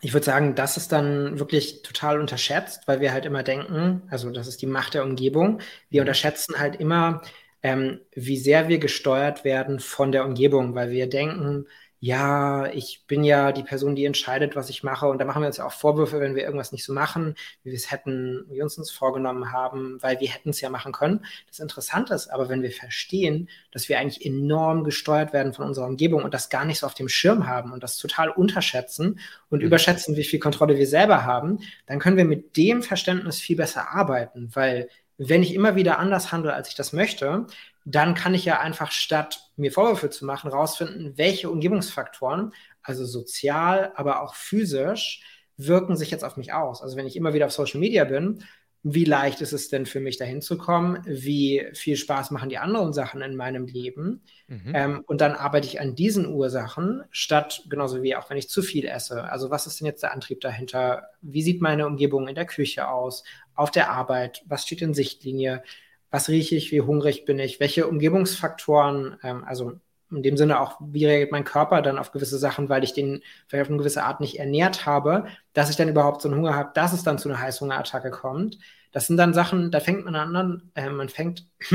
Ich 0.00 0.12
würde 0.12 0.24
sagen, 0.24 0.54
das 0.54 0.76
ist 0.76 0.92
dann 0.92 1.38
wirklich 1.38 1.82
total 1.82 2.20
unterschätzt, 2.20 2.86
weil 2.86 3.00
wir 3.00 3.12
halt 3.12 3.26
immer 3.26 3.42
denken, 3.42 4.02
also 4.10 4.30
das 4.30 4.46
ist 4.46 4.62
die 4.62 4.66
Macht 4.66 4.94
der 4.94 5.04
Umgebung. 5.04 5.60
Wir 5.90 6.00
mhm. 6.00 6.08
unterschätzen 6.08 6.58
halt 6.58 6.76
immer, 6.76 7.22
ähm, 7.62 8.00
wie 8.12 8.38
sehr 8.38 8.68
wir 8.68 8.78
gesteuert 8.78 9.44
werden 9.44 9.80
von 9.80 10.12
der 10.12 10.24
Umgebung, 10.24 10.74
weil 10.74 10.90
wir 10.90 11.08
denken, 11.08 11.66
ja, 12.02 12.66
ich 12.72 13.04
bin 13.06 13.24
ja 13.24 13.52
die 13.52 13.62
Person, 13.62 13.94
die 13.94 14.06
entscheidet, 14.06 14.56
was 14.56 14.70
ich 14.70 14.82
mache. 14.82 15.06
Und 15.06 15.18
da 15.18 15.26
machen 15.26 15.42
wir 15.42 15.46
uns 15.48 15.58
ja 15.58 15.66
auch 15.66 15.72
Vorwürfe, 15.72 16.18
wenn 16.18 16.34
wir 16.34 16.44
irgendwas 16.44 16.72
nicht 16.72 16.82
so 16.82 16.94
machen, 16.94 17.34
wie 17.62 17.70
wir 17.70 17.76
es 17.76 17.90
hätten, 17.90 18.46
wie 18.48 18.56
wir 18.56 18.64
uns 18.64 18.78
uns 18.78 18.90
vorgenommen 18.90 19.52
haben, 19.52 19.98
weil 20.00 20.18
wir 20.18 20.30
hätten 20.30 20.48
es 20.48 20.62
ja 20.62 20.70
machen 20.70 20.92
können. 20.92 21.26
Das 21.48 21.58
Interessante 21.58 22.14
ist 22.14 22.28
aber, 22.28 22.48
wenn 22.48 22.62
wir 22.62 22.72
verstehen, 22.72 23.50
dass 23.70 23.90
wir 23.90 23.98
eigentlich 23.98 24.24
enorm 24.24 24.82
gesteuert 24.84 25.34
werden 25.34 25.52
von 25.52 25.66
unserer 25.66 25.86
Umgebung 25.86 26.24
und 26.24 26.32
das 26.32 26.48
gar 26.48 26.64
nicht 26.64 26.78
so 26.78 26.86
auf 26.86 26.94
dem 26.94 27.10
Schirm 27.10 27.46
haben 27.46 27.70
und 27.70 27.82
das 27.82 27.98
total 27.98 28.30
unterschätzen 28.30 29.20
und 29.50 29.58
mhm. 29.58 29.66
überschätzen, 29.66 30.16
wie 30.16 30.24
viel 30.24 30.40
Kontrolle 30.40 30.78
wir 30.78 30.86
selber 30.86 31.26
haben, 31.26 31.58
dann 31.84 31.98
können 31.98 32.16
wir 32.16 32.24
mit 32.24 32.56
dem 32.56 32.82
Verständnis 32.82 33.40
viel 33.40 33.56
besser 33.56 33.90
arbeiten, 33.90 34.48
weil 34.54 34.88
wenn 35.22 35.42
ich 35.42 35.54
immer 35.54 35.76
wieder 35.76 35.98
anders 35.98 36.32
handle, 36.32 36.54
als 36.54 36.68
ich 36.68 36.74
das 36.74 36.94
möchte, 36.94 37.46
dann 37.84 38.14
kann 38.14 38.34
ich 38.34 38.44
ja 38.44 38.60
einfach 38.60 38.92
statt 38.92 39.50
mir 39.56 39.72
Vorwürfe 39.72 40.10
zu 40.10 40.24
machen, 40.24 40.50
rausfinden, 40.50 41.16
welche 41.16 41.50
Umgebungsfaktoren 41.50 42.52
also 42.82 43.04
sozial, 43.04 43.92
aber 43.94 44.22
auch 44.22 44.34
physisch, 44.34 45.22
wirken 45.56 45.96
sich 45.96 46.10
jetzt 46.10 46.24
auf 46.24 46.36
mich 46.36 46.52
aus. 46.52 46.82
Also 46.82 46.96
wenn 46.96 47.06
ich 47.06 47.16
immer 47.16 47.34
wieder 47.34 47.46
auf 47.46 47.52
Social 47.52 47.80
Media 47.80 48.04
bin, 48.04 48.42
wie 48.82 49.04
leicht 49.04 49.42
ist 49.42 49.52
es 49.52 49.68
denn 49.68 49.84
für 49.84 50.00
mich 50.00 50.16
dahin 50.16 50.40
zu 50.40 50.56
kommen? 50.56 51.02
Wie 51.04 51.66
viel 51.74 51.96
Spaß 51.96 52.30
machen 52.30 52.48
die 52.48 52.56
anderen 52.56 52.94
Sachen 52.94 53.20
in 53.20 53.36
meinem 53.36 53.66
Leben? 53.66 54.22
Mhm. 54.46 54.72
Ähm, 54.74 55.04
und 55.06 55.20
dann 55.20 55.34
arbeite 55.34 55.66
ich 55.66 55.80
an 55.82 55.94
diesen 55.94 56.26
Ursachen, 56.26 57.02
statt 57.10 57.64
genauso 57.68 58.02
wie 58.02 58.16
auch 58.16 58.30
wenn 58.30 58.38
ich 58.38 58.48
zu 58.48 58.62
viel 58.62 58.86
esse. 58.86 59.24
Also 59.24 59.50
was 59.50 59.66
ist 59.66 59.80
denn 59.80 59.86
jetzt 59.86 60.02
der 60.02 60.12
Antrieb 60.12 60.40
dahinter? 60.40 61.10
Wie 61.20 61.42
sieht 61.42 61.60
meine 61.60 61.86
Umgebung 61.86 62.26
in 62.26 62.34
der 62.34 62.46
Küche 62.46 62.88
aus? 62.88 63.22
Auf 63.54 63.70
der 63.70 63.90
Arbeit? 63.90 64.42
Was 64.46 64.62
steht 64.62 64.80
in 64.80 64.94
Sichtlinie? 64.94 65.62
Was 66.10 66.28
rieche 66.28 66.56
ich? 66.56 66.72
Wie 66.72 66.80
hungrig 66.80 67.24
bin 67.24 67.38
ich? 67.38 67.60
Welche 67.60 67.86
Umgebungsfaktoren, 67.86 69.16
ähm, 69.22 69.44
also 69.44 69.80
in 70.10 70.22
dem 70.22 70.36
Sinne 70.36 70.60
auch, 70.60 70.80
wie 70.80 71.06
reagiert 71.06 71.32
mein 71.32 71.44
Körper 71.44 71.82
dann 71.82 71.98
auf 71.98 72.12
gewisse 72.12 72.38
Sachen, 72.38 72.68
weil 72.68 72.84
ich 72.84 72.92
den 72.92 73.22
vielleicht 73.46 73.66
auf 73.66 73.68
eine 73.68 73.78
gewisse 73.78 74.02
Art 74.04 74.20
nicht 74.20 74.38
ernährt 74.38 74.86
habe, 74.86 75.26
dass 75.52 75.70
ich 75.70 75.76
dann 75.76 75.88
überhaupt 75.88 76.22
so 76.22 76.28
einen 76.28 76.38
Hunger 76.38 76.54
habe, 76.54 76.70
dass 76.74 76.92
es 76.92 77.02
dann 77.02 77.18
zu 77.18 77.28
einer 77.28 77.40
Heißhungerattacke 77.40 78.10
kommt. 78.10 78.58
Das 78.92 79.06
sind 79.06 79.16
dann 79.18 79.34
Sachen, 79.34 79.70
da 79.70 79.78
fängt 79.78 80.04
man 80.04 80.16
an, 80.16 80.70
äh, 80.74 80.90
man 80.90 81.08
fängt, 81.08 81.46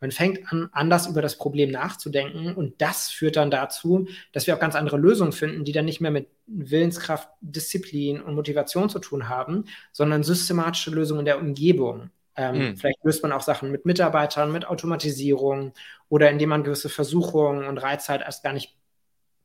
man 0.00 0.10
fängt 0.10 0.52
an, 0.52 0.68
anders 0.72 1.06
über 1.06 1.22
das 1.22 1.38
Problem 1.38 1.70
nachzudenken 1.70 2.54
und 2.54 2.80
das 2.80 3.10
führt 3.10 3.36
dann 3.36 3.50
dazu, 3.50 4.08
dass 4.32 4.46
wir 4.46 4.56
auch 4.56 4.60
ganz 4.60 4.74
andere 4.74 4.96
Lösungen 4.96 5.32
finden, 5.32 5.64
die 5.64 5.72
dann 5.72 5.84
nicht 5.84 6.00
mehr 6.00 6.10
mit 6.10 6.28
Willenskraft, 6.46 7.28
Disziplin 7.40 8.20
und 8.20 8.34
Motivation 8.34 8.88
zu 8.88 8.98
tun 8.98 9.28
haben, 9.28 9.66
sondern 9.92 10.24
systematische 10.24 10.90
Lösungen 10.90 11.24
der 11.24 11.38
Umgebung. 11.38 12.10
Ähm, 12.38 12.58
mhm. 12.58 12.76
Vielleicht 12.76 13.02
löst 13.02 13.22
man 13.24 13.32
auch 13.32 13.42
Sachen 13.42 13.72
mit 13.72 13.84
Mitarbeitern, 13.84 14.52
mit 14.52 14.64
Automatisierung 14.64 15.74
oder 16.08 16.30
indem 16.30 16.50
man 16.50 16.62
gewisse 16.62 16.88
Versuchungen 16.88 17.66
und 17.66 17.78
Reize 17.78 18.12
halt 18.12 18.22
erst 18.22 18.44
gar 18.44 18.52
nicht 18.52 18.76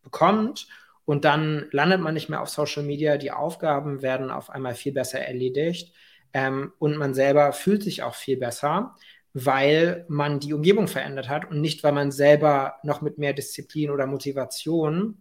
bekommt. 0.04 0.68
Und 1.04 1.26
dann 1.26 1.68
landet 1.72 2.02
man 2.02 2.14
nicht 2.14 2.30
mehr 2.30 2.40
auf 2.40 2.50
Social 2.50 2.84
Media. 2.84 3.18
Die 3.18 3.32
Aufgaben 3.32 4.04
werden 4.04 4.30
auf 4.30 4.52
einmal 4.52 4.76
viel 4.76 4.94
besser 4.94 5.20
erledigt. 5.20 5.92
Ähm, 6.34 6.72
und 6.78 6.96
man 6.96 7.16
selber 7.16 7.52
fühlt 7.52 7.82
sich 7.82 8.04
auch 8.04 8.14
viel 8.14 8.38
besser, 8.38 8.96
weil 9.34 10.06
man 10.08 10.40
die 10.40 10.54
Umgebung 10.54 10.88
verändert 10.88 11.30
hat 11.30 11.50
und 11.50 11.62
nicht, 11.62 11.84
weil 11.84 11.94
man 11.94 12.12
selber 12.12 12.76
noch 12.84 13.02
mit 13.02 13.18
mehr 13.18 13.34
Disziplin 13.34 13.90
oder 13.90 14.06
Motivation 14.06 15.20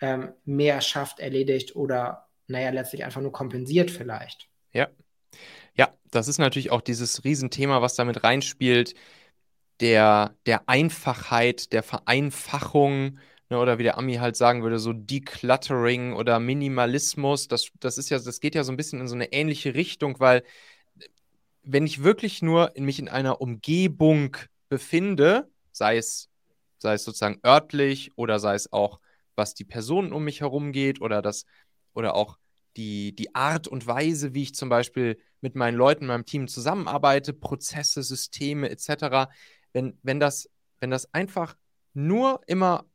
ähm, 0.00 0.32
mehr 0.46 0.80
schafft, 0.80 1.20
erledigt 1.20 1.76
oder, 1.76 2.26
naja, 2.46 2.70
letztlich 2.70 3.04
einfach 3.04 3.20
nur 3.20 3.32
kompensiert 3.32 3.90
vielleicht. 3.90 4.48
Ja, 4.72 4.88
ja, 5.76 5.90
das 6.10 6.28
ist 6.28 6.38
natürlich 6.38 6.70
auch 6.70 6.80
dieses 6.80 7.24
Riesenthema, 7.24 7.82
was 7.82 7.94
damit 7.94 8.24
reinspielt, 8.24 8.94
der, 9.80 10.36
der 10.46 10.68
Einfachheit, 10.68 11.72
der 11.72 11.82
Vereinfachung, 11.82 13.18
ne, 13.50 13.58
oder 13.58 13.78
wie 13.78 13.82
der 13.84 13.98
Ami 13.98 14.16
halt 14.16 14.36
sagen 14.36 14.62
würde, 14.62 14.78
so 14.78 14.92
Decluttering 14.92 16.14
oder 16.14 16.40
Minimalismus. 16.40 17.48
Das, 17.48 17.68
das 17.80 17.98
ist 17.98 18.10
ja, 18.10 18.18
das 18.18 18.40
geht 18.40 18.54
ja 18.54 18.64
so 18.64 18.72
ein 18.72 18.76
bisschen 18.76 19.00
in 19.00 19.08
so 19.08 19.14
eine 19.14 19.32
ähnliche 19.32 19.74
Richtung, 19.74 20.20
weil 20.20 20.42
wenn 21.62 21.86
ich 21.86 22.02
wirklich 22.02 22.42
nur 22.42 22.76
in 22.76 22.84
mich 22.84 22.98
in 22.98 23.08
einer 23.08 23.40
Umgebung 23.40 24.36
befinde, 24.68 25.48
sei 25.72 25.96
es, 25.96 26.28
sei 26.78 26.94
es 26.94 27.04
sozusagen 27.04 27.40
örtlich 27.44 28.10
oder 28.16 28.40
sei 28.40 28.54
es 28.54 28.72
auch, 28.72 29.00
was 29.36 29.54
die 29.54 29.64
Personen 29.64 30.12
um 30.12 30.24
mich 30.24 30.40
herum 30.40 30.72
geht 30.72 31.00
oder 31.00 31.22
das, 31.22 31.44
oder 31.94 32.14
auch 32.14 32.38
die, 32.76 33.14
die 33.14 33.34
Art 33.34 33.68
und 33.68 33.86
Weise, 33.86 34.34
wie 34.34 34.42
ich 34.42 34.54
zum 34.54 34.68
Beispiel 34.68 35.18
mit 35.40 35.54
meinen 35.54 35.76
Leuten, 35.76 36.06
meinem 36.06 36.24
Team 36.24 36.48
zusammenarbeite, 36.48 37.32
Prozesse, 37.32 38.02
Systeme 38.02 38.70
etc., 38.70 39.30
wenn, 39.72 39.98
wenn, 40.02 40.20
das, 40.20 40.48
wenn 40.80 40.90
das 40.90 41.12
einfach 41.14 41.56
nur 41.94 42.40
immer 42.46 42.86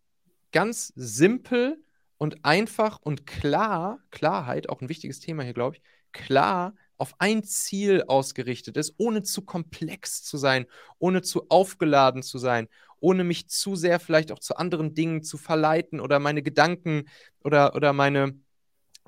ganz 0.51 0.93
simpel 0.95 1.83
und 2.17 2.43
einfach 2.43 2.99
und 3.01 3.25
klar, 3.27 3.99
Klarheit, 4.11 4.69
auch 4.69 4.81
ein 4.81 4.89
wichtiges 4.89 5.19
Thema 5.19 5.43
hier, 5.43 5.53
glaube 5.53 5.77
ich, 5.77 5.81
klar 6.11 6.73
auf 6.97 7.13
ein 7.19 7.43
Ziel 7.43 8.03
ausgerichtet 8.07 8.75
ist, 8.75 8.95
ohne 8.97 9.21
zu 9.21 9.43
komplex 9.43 10.23
zu 10.23 10.37
sein, 10.37 10.65
ohne 10.97 11.21
zu 11.21 11.47
aufgeladen 11.49 12.23
zu 12.23 12.39
sein, 12.39 12.67
ohne 12.99 13.23
mich 13.23 13.47
zu 13.49 13.75
sehr 13.75 13.99
vielleicht 13.99 14.31
auch 14.31 14.39
zu 14.39 14.55
anderen 14.55 14.95
Dingen 14.95 15.21
zu 15.21 15.37
verleiten 15.37 15.99
oder 15.99 16.19
meine 16.19 16.41
Gedanken 16.41 17.07
oder, 17.43 17.75
oder 17.75 17.93
meine, 17.93 18.39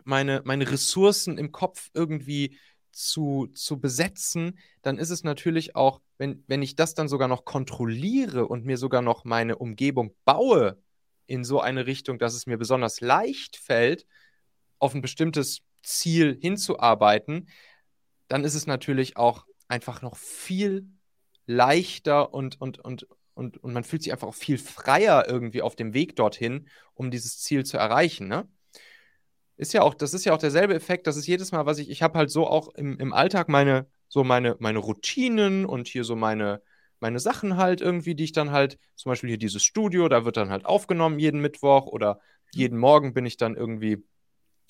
meine, 0.04 0.42
meine 0.46 0.70
Ressourcen 0.70 1.38
im 1.38 1.52
Kopf 1.52 1.90
irgendwie 1.94 2.58
zu, 2.92 3.48
zu 3.54 3.80
besetzen, 3.80 4.60
dann 4.82 4.98
ist 4.98 5.10
es 5.10 5.24
natürlich 5.24 5.76
auch, 5.76 6.02
wenn, 6.18 6.44
wenn 6.48 6.62
ich 6.62 6.76
das 6.76 6.96
dann 6.96 7.08
sogar 7.08 7.28
noch 7.28 7.46
kontrolliere 7.46 8.48
und 8.48 8.66
mir 8.66 8.78
sogar 8.78 9.02
noch 9.02 9.24
meine 9.26 9.58
Umgebung 9.58 10.16
baue 10.26 10.82
in 11.28 11.44
so 11.44 11.62
eine 11.62 11.86
Richtung, 11.86 12.18
dass 12.18 12.34
es 12.34 12.48
mir 12.48 12.58
besonders 12.58 13.02
leicht 13.02 13.58
fällt, 13.58 14.06
auf 14.80 14.96
ein 14.96 15.02
bestimmtes 15.02 15.62
Ziel 15.84 16.38
hinzuarbeiten, 16.40 17.50
dann 18.28 18.44
ist 18.44 18.56
es 18.56 18.68
natürlich 18.68 19.18
auch 19.18 19.46
einfach 19.68 20.02
noch 20.02 20.18
viel 20.18 20.88
leichter 21.46 22.34
und, 22.34 22.60
und, 22.60 22.80
und, 22.80 23.08
und, 23.34 23.58
und 23.58 23.74
man 23.74 23.84
fühlt 23.84 24.04
sich 24.04 24.12
einfach 24.12 24.28
auch 24.28 24.36
viel 24.36 24.58
freier 24.58 25.28
irgendwie 25.28 25.62
auf 25.62 25.76
dem 25.76 25.94
Weg 25.94 26.16
dorthin, 26.16 26.68
um 26.94 27.12
dieses 27.12 27.40
Ziel 27.40 27.66
zu 27.66 27.78
erreichen. 27.78 28.28
Ne? 28.28 28.48
Ist 29.60 29.74
ja 29.74 29.82
auch, 29.82 29.94
das 29.94 30.14
ist 30.14 30.24
ja 30.24 30.34
auch 30.34 30.38
derselbe 30.38 30.74
Effekt, 30.74 31.06
das 31.06 31.18
ist 31.18 31.28
jedes 31.28 31.52
Mal, 31.52 31.66
was 31.66 31.80
ich, 31.80 31.90
ich 31.90 32.02
habe 32.02 32.18
halt 32.18 32.32
so 32.32 32.48
auch 32.48 32.74
im, 32.76 32.98
im 32.98 33.12
Alltag 33.12 33.50
meine, 33.50 33.88
so 34.08 34.24
meine, 34.24 34.56
meine 34.60 34.80
Routinen 34.80 35.66
und 35.66 35.90
hier 35.90 36.06
so 36.06 36.16
meine, 36.16 36.62
meine 37.02 37.20
Sachen 37.20 37.58
halt 37.58 37.82
irgendwie, 37.82 38.16
die 38.16 38.24
ich 38.24 38.32
dann 38.32 38.52
halt, 38.52 38.80
zum 38.96 39.10
Beispiel 39.12 39.30
hier 39.30 39.38
dieses 39.38 39.62
Studio, 39.64 40.08
da 40.08 40.24
wird 40.24 40.38
dann 40.38 40.50
halt 40.50 40.66
aufgenommen 40.66 41.20
jeden 41.20 41.42
Mittwoch 41.42 41.88
oder 41.88 42.22
jeden 42.54 42.78
Morgen 42.78 43.14
bin 43.14 43.26
ich 43.26 43.36
dann 43.36 43.56
irgendwie 43.56 44.02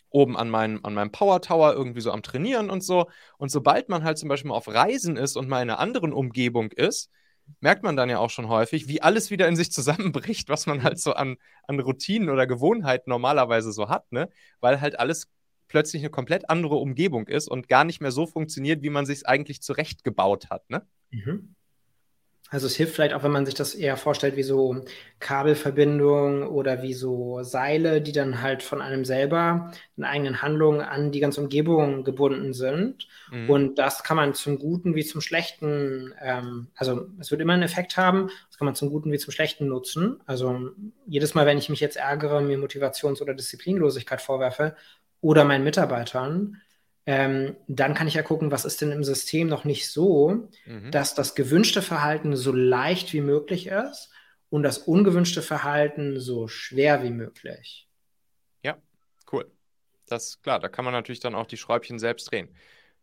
oben 0.09 0.35
an, 0.35 0.49
mein, 0.49 0.83
an 0.83 0.95
meinem 0.95 1.11
Power 1.11 1.39
Tower 1.39 1.73
irgendwie 1.73 2.01
so 2.01 2.11
am 2.11 2.23
Trainieren 2.23 2.71
und 2.71 2.81
so. 2.81 3.07
Und 3.37 3.51
sobald 3.51 3.89
man 3.89 4.03
halt 4.03 4.17
zum 4.17 4.27
Beispiel 4.27 4.49
mal 4.49 4.57
auf 4.57 4.67
Reisen 4.67 5.17
ist 5.17 5.37
und 5.37 5.47
mal 5.47 5.61
in 5.61 5.69
einer 5.69 5.79
anderen 5.79 6.13
Umgebung 6.13 6.71
ist, 6.71 7.11
merkt 7.59 7.83
man 7.83 7.95
dann 7.95 8.09
ja 8.09 8.19
auch 8.19 8.29
schon 8.29 8.47
häufig, 8.47 8.87
wie 8.87 9.01
alles 9.01 9.31
wieder 9.31 9.47
in 9.47 9.55
sich 9.55 9.71
zusammenbricht, 9.71 10.49
was 10.49 10.65
man 10.65 10.83
halt 10.83 10.99
so 10.99 11.13
an, 11.13 11.37
an 11.67 11.79
Routinen 11.79 12.29
oder 12.29 12.47
Gewohnheiten 12.47 13.09
normalerweise 13.09 13.71
so 13.71 13.89
hat, 13.89 14.11
ne? 14.11 14.29
Weil 14.59 14.81
halt 14.81 14.99
alles 14.99 15.29
plötzlich 15.67 16.01
eine 16.01 16.09
komplett 16.09 16.49
andere 16.49 16.75
Umgebung 16.75 17.27
ist 17.27 17.47
und 17.47 17.67
gar 17.67 17.83
nicht 17.83 18.01
mehr 18.01 18.11
so 18.11 18.25
funktioniert, 18.25 18.81
wie 18.81 18.89
man 18.89 19.05
sich 19.05 19.19
es 19.19 19.25
eigentlich 19.25 19.61
zurechtgebaut 19.61 20.49
hat, 20.49 20.69
ne? 20.69 20.85
Mhm. 21.11 21.55
Also 22.51 22.65
es 22.65 22.75
hilft 22.75 22.95
vielleicht 22.95 23.13
auch, 23.13 23.23
wenn 23.23 23.31
man 23.31 23.45
sich 23.45 23.53
das 23.53 23.75
eher 23.75 23.95
vorstellt 23.95 24.35
wie 24.35 24.43
so 24.43 24.83
Kabelverbindungen 25.19 26.43
oder 26.43 26.81
wie 26.81 26.93
so 26.93 27.43
Seile, 27.43 28.01
die 28.01 28.11
dann 28.11 28.41
halt 28.41 28.63
von 28.63 28.81
einem 28.81 29.05
selber 29.05 29.71
in 29.97 30.03
eigenen 30.03 30.41
Handlungen 30.41 30.81
an 30.81 31.11
die 31.11 31.19
ganze 31.19 31.41
Umgebung 31.41 32.03
gebunden 32.03 32.53
sind. 32.53 33.07
Mhm. 33.31 33.49
Und 33.49 33.75
das 33.75 34.03
kann 34.03 34.17
man 34.17 34.33
zum 34.33 34.57
Guten 34.57 34.95
wie 34.95 35.05
zum 35.05 35.21
Schlechten, 35.21 36.13
ähm, 36.21 36.69
also 36.75 37.07
es 37.19 37.29
wird 37.29 37.41
immer 37.41 37.53
einen 37.53 37.63
Effekt 37.63 37.97
haben, 37.97 38.29
das 38.47 38.57
kann 38.57 38.65
man 38.65 38.75
zum 38.75 38.89
Guten 38.89 39.11
wie 39.11 39.19
zum 39.19 39.31
Schlechten 39.31 39.67
nutzen. 39.67 40.19
Also 40.25 40.71
jedes 41.05 41.35
Mal, 41.35 41.45
wenn 41.45 41.59
ich 41.59 41.69
mich 41.69 41.79
jetzt 41.79 41.97
ärgere, 41.97 42.41
mir 42.41 42.57
Motivations- 42.57 43.21
oder 43.21 43.35
Disziplinlosigkeit 43.35 44.21
vorwerfe 44.21 44.75
oder 45.21 45.45
meinen 45.45 45.63
Mitarbeitern, 45.63 46.61
ähm, 47.05 47.55
dann 47.67 47.93
kann 47.93 48.07
ich 48.07 48.13
ja 48.13 48.21
gucken, 48.21 48.51
was 48.51 48.65
ist 48.65 48.81
denn 48.81 48.91
im 48.91 49.03
System 49.03 49.47
noch 49.47 49.63
nicht 49.63 49.89
so, 49.89 50.49
mhm. 50.65 50.91
dass 50.91 51.15
das 51.15 51.35
gewünschte 51.35 51.81
Verhalten 51.81 52.35
so 52.35 52.51
leicht 52.51 53.13
wie 53.13 53.21
möglich 53.21 53.67
ist 53.67 54.11
und 54.49 54.63
das 54.63 54.77
ungewünschte 54.77 55.41
Verhalten 55.41 56.19
so 56.19 56.47
schwer 56.47 57.03
wie 57.03 57.09
möglich. 57.09 57.87
Ja, 58.63 58.77
cool. 59.31 59.49
Das 60.07 60.27
ist 60.27 60.43
klar, 60.43 60.59
da 60.59 60.69
kann 60.69 60.85
man 60.85 60.93
natürlich 60.93 61.19
dann 61.19 61.35
auch 61.35 61.47
die 61.47 61.57
Schräubchen 61.57 61.99
selbst 61.99 62.31
drehen. 62.31 62.49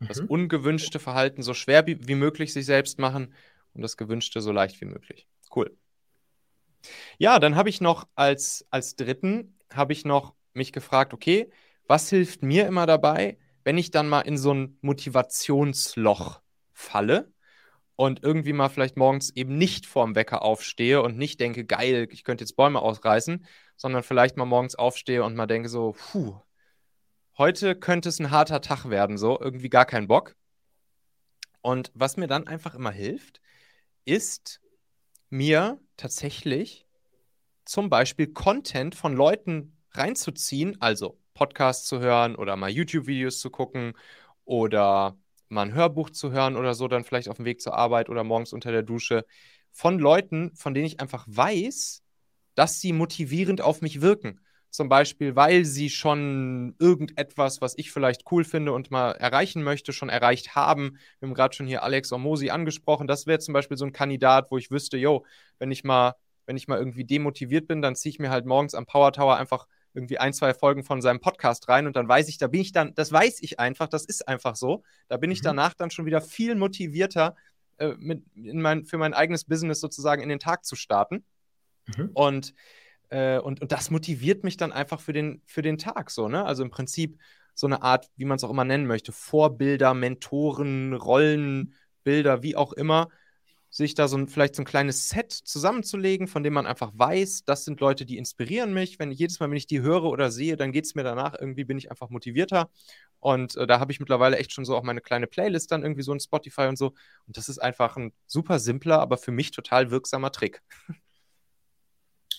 Das 0.01 0.21
mhm. 0.21 0.29
ungewünschte 0.29 0.99
Verhalten 0.99 1.43
so 1.43 1.55
schwer 1.55 1.87
wie, 1.87 2.07
wie 2.07 2.17
möglich 2.17 2.53
sich 2.53 2.67
selbst 2.67 2.99
machen 2.99 3.33
und 3.73 3.83
das 3.83 3.97
gewünschte 3.97 4.41
so 4.41 4.53
leicht 4.53 4.81
wie 4.81 4.87
möglich. 4.87 5.27
Cool. 5.55 5.75
Ja, 7.19 7.39
dann 7.39 7.57
habe 7.57 7.69
ich 7.69 7.81
noch 7.81 8.07
als, 8.15 8.67
als 8.71 8.97
dritten, 8.97 9.57
habe 9.73 9.93
ich 9.93 10.05
noch 10.05 10.35
mich 10.53 10.73
gefragt, 10.73 11.15
okay, 11.15 11.51
was 11.87 12.11
hilft 12.11 12.43
mir 12.43 12.67
immer 12.67 12.87
dabei, 12.87 13.39
wenn 13.67 13.79
ich 13.79 13.91
dann 13.91 14.09
mal 14.09 14.21
in 14.21 14.39
so 14.39 14.55
ein 14.55 14.79
Motivationsloch 14.81 16.41
falle 16.73 17.33
und 17.97 18.23
irgendwie 18.23 18.53
mal 18.53 18.69
vielleicht 18.69 18.97
morgens 18.97 19.31
eben 19.31 19.59
nicht 19.59 19.87
vorm 19.87 20.15
Wecker 20.15 20.43
aufstehe 20.43 21.03
und 21.03 21.19
nicht 21.19 21.41
denke, 21.41 21.65
geil, 21.65 22.07
ich 22.13 22.23
könnte 22.23 22.45
jetzt 22.45 22.55
Bäume 22.55 22.81
ausreißen, 22.81 23.45
sondern 23.77 24.05
vielleicht 24.05 24.37
mal 24.37 24.45
morgens 24.45 24.77
aufstehe 24.77 25.25
und 25.25 25.35
mal 25.35 25.49
denke 25.49 25.69
so, 25.69 25.97
puh, 25.99 26.39
heute 27.39 27.75
könnte 27.75 28.09
es 28.09 28.21
ein 28.21 28.31
harter 28.31 28.61
Tag 28.61 28.89
werden, 28.89 29.19
so 29.19 29.37
irgendwie 29.41 29.69
gar 29.69 29.85
kein 29.85 30.07
Bock. 30.07 30.37
Und 31.61 31.91
was 31.93 32.17
mir 32.17 32.29
dann 32.29 32.47
einfach 32.47 32.77
immer 32.77 32.93
hilft, 32.93 33.41
ist 34.05 34.61
mir 35.29 35.81
tatsächlich 35.97 36.87
zum 37.65 37.91
Beispiel 37.91 38.29
Content 38.29 38.95
von 38.95 39.13
Leuten 39.13 39.77
reinzuziehen, 39.91 40.81
also 40.81 41.19
Podcasts 41.37 41.87
zu 41.87 42.01
hören 42.01 42.35
oder 42.37 42.57
mal 42.57 42.71
YouTube-Videos 42.71 43.39
zu 43.41 43.51
gucken 43.51 43.93
oder 44.45 45.17
mal 45.49 45.63
ein 45.67 45.75
Hörbuch 45.75 46.11
zu 46.11 46.33
hören 46.33 46.57
oder 46.57 46.75
so, 46.75 46.89
dann 46.89 47.05
vielleicht 47.05 47.29
auf 47.29 47.37
dem 47.37 47.45
Weg 47.45 47.61
zur 47.61 47.75
Arbeit 47.75 48.09
oder 48.09 48.25
morgens 48.25 48.53
unter 48.53 48.73
der 48.73 48.83
Dusche, 48.83 49.25
von 49.73 49.99
Leuten, 49.99 50.53
von 50.57 50.75
denen 50.75 50.87
ich 50.87 51.01
einfach 51.01 51.25
weiß, 51.29 52.03
dass 52.55 52.81
sie 52.81 52.93
motivierend 52.93 53.61
auf 53.61 53.83
mich 53.83 54.01
wirken. 54.01 54.41
zum 54.71 54.89
Beispiel, 54.91 55.35
weil 55.37 55.65
sie 55.65 55.89
schon 55.91 56.75
irgendetwas, 56.79 57.61
was 57.63 57.75
ich 57.79 57.91
vielleicht 57.93 58.25
cool 58.31 58.45
finde 58.45 58.73
und 58.73 58.91
mal 58.91 59.13
erreichen 59.13 59.63
möchte, 59.63 59.93
schon 59.93 60.11
erreicht 60.11 60.55
haben. 60.55 60.99
Wir 61.19 61.29
haben 61.29 61.35
gerade 61.35 61.55
schon 61.57 61.67
hier 61.67 61.83
Alex 61.83 62.13
Omosi 62.13 62.51
angesprochen. 62.51 63.07
Das 63.07 63.27
wäre 63.27 63.39
zum 63.39 63.55
Beispiel 63.55 63.77
so 63.79 63.87
ein 63.87 63.93
Kandidat, 63.93 64.51
wo 64.51 64.59
ich 64.59 64.71
wüsste, 64.71 64.99
yo, 64.99 65.25
wenn 65.59 65.71
ich 65.71 65.83
mal, 65.85 66.15
wenn 66.47 66.57
ich 66.59 66.69
mal 66.69 66.79
irgendwie 66.79 67.05
demotiviert 67.05 67.67
bin, 67.69 67.81
dann 67.83 67.97
ziehe 67.97 68.11
ich 68.11 68.19
mir 68.19 68.31
halt 68.31 68.45
morgens 68.47 68.75
am 68.75 68.87
Power 68.87 69.13
Tower 69.13 69.37
einfach 69.37 69.67
irgendwie 69.97 70.19
ein, 70.19 70.33
zwei 70.33 70.55
Folgen 70.55 70.85
von 70.85 71.01
seinem 71.01 71.21
Podcast 71.21 71.69
rein 71.69 71.87
und 71.87 71.97
dann 71.97 72.07
weiß 72.07 72.29
ich, 72.29 72.39
da 72.39 72.47
bin 72.47 72.61
ich 72.61 72.73
dann, 72.73 72.95
das 72.95 73.11
weiß 73.11 73.43
ich 73.43 73.59
einfach, 73.59 73.89
das 73.89 74.05
ist 74.05 74.29
einfach 74.29 74.55
so. 74.55 74.85
Da 75.09 75.17
bin 75.17 75.31
ich 75.31 75.41
mhm. 75.41 75.47
danach 75.47 75.75
dann 75.75 75.91
schon 75.91 76.07
wieder 76.07 76.21
viel 76.21 76.55
motivierter, 76.55 77.35
äh, 77.79 77.95
mit 77.99 78.23
in 78.35 78.61
mein, 78.61 78.85
für 78.85 78.99
mein 78.99 79.15
eigenes 79.15 79.45
Business 79.45 79.81
sozusagen 79.81 80.23
in 80.23 80.29
den 80.29 80.39
Tag 80.39 80.65
zu 80.65 80.77
starten. 80.77 81.25
Mhm. 81.87 82.11
Und, 82.13 82.55
äh, 83.09 83.39
und, 83.39 83.63
und 83.63 83.73
das 83.73 83.91
motiviert 83.91 84.45
mich 84.45 84.57
dann 84.57 84.73
einfach 84.73 85.01
für 85.01 85.13
den, 85.13 85.43
für 85.47 85.63
den 85.63 85.79
Tag 85.79 86.11
so, 86.11 86.29
ne? 86.29 86.45
Also 86.45 86.63
im 86.63 86.71
Prinzip 86.71 87.19
so 87.55 87.67
eine 87.67 87.83
Art, 87.83 88.11
wie 88.17 88.27
man 88.27 88.37
es 88.37 88.45
auch 88.45 88.51
immer 88.51 88.65
nennen 88.65 88.87
möchte, 88.87 89.13
Vorbilder, 89.13 89.95
Mentoren, 89.95 90.93
Rollenbilder, 90.93 92.43
wie 92.43 92.55
auch 92.55 92.75
immer, 92.75 93.09
sich 93.77 93.95
da 93.95 94.09
so 94.09 94.17
ein, 94.17 94.27
vielleicht 94.27 94.55
so 94.55 94.63
ein 94.63 94.65
kleines 94.65 95.11
Set 95.11 95.31
zusammenzulegen, 95.31 96.29
von 96.29 96.43
dem 96.43 96.55
man 96.55 96.67
einfach 96.67 96.93
weiß, 96.95 97.45
das 97.45 97.67
sind 97.67 97.79
Leute, 97.81 98.07
die 98.07 98.17
inspirieren 98.17 98.73
mich. 98.73 98.99
Wenn 98.99 99.13
jedes 99.13 99.39
Mal, 99.39 99.51
wenn 99.51 99.57
ich 99.59 99.67
die 99.67 99.83
höre 99.83 100.05
oder 100.05 100.31
sehe, 100.31 100.57
dann 100.57 100.73
geht 100.73 100.87
es 100.87 100.95
mir 100.95 101.03
danach 101.03 101.35
irgendwie, 101.39 101.65
bin 101.65 101.77
ich 101.77 101.91
einfach 101.91 102.09
motivierter. 102.09 102.71
Und 103.21 103.55
äh, 103.57 103.67
da 103.67 103.79
habe 103.79 103.93
ich 103.93 104.01
mittlerweile 104.01 104.39
echt 104.39 104.53
schon 104.53 104.65
so 104.65 104.75
auch 104.75 104.83
meine 104.83 105.03
kleine 105.03 105.27
Playlist 105.27 105.71
dann 105.73 105.83
irgendwie 105.83 106.01
so 106.01 106.15
in 106.15 106.21
Spotify 106.21 106.63
und 106.63 106.79
so. 106.79 106.95
Und 107.27 107.37
das 107.37 107.51
ist 107.51 107.59
einfach 107.59 107.99
ein 107.99 108.15
super 108.27 108.61
simpler, 108.61 108.99
aber 108.99 109.19
für 109.19 109.31
mich 109.31 109.51
total 109.51 109.91
wirksamer 109.91 110.33
Trick. 110.33 110.63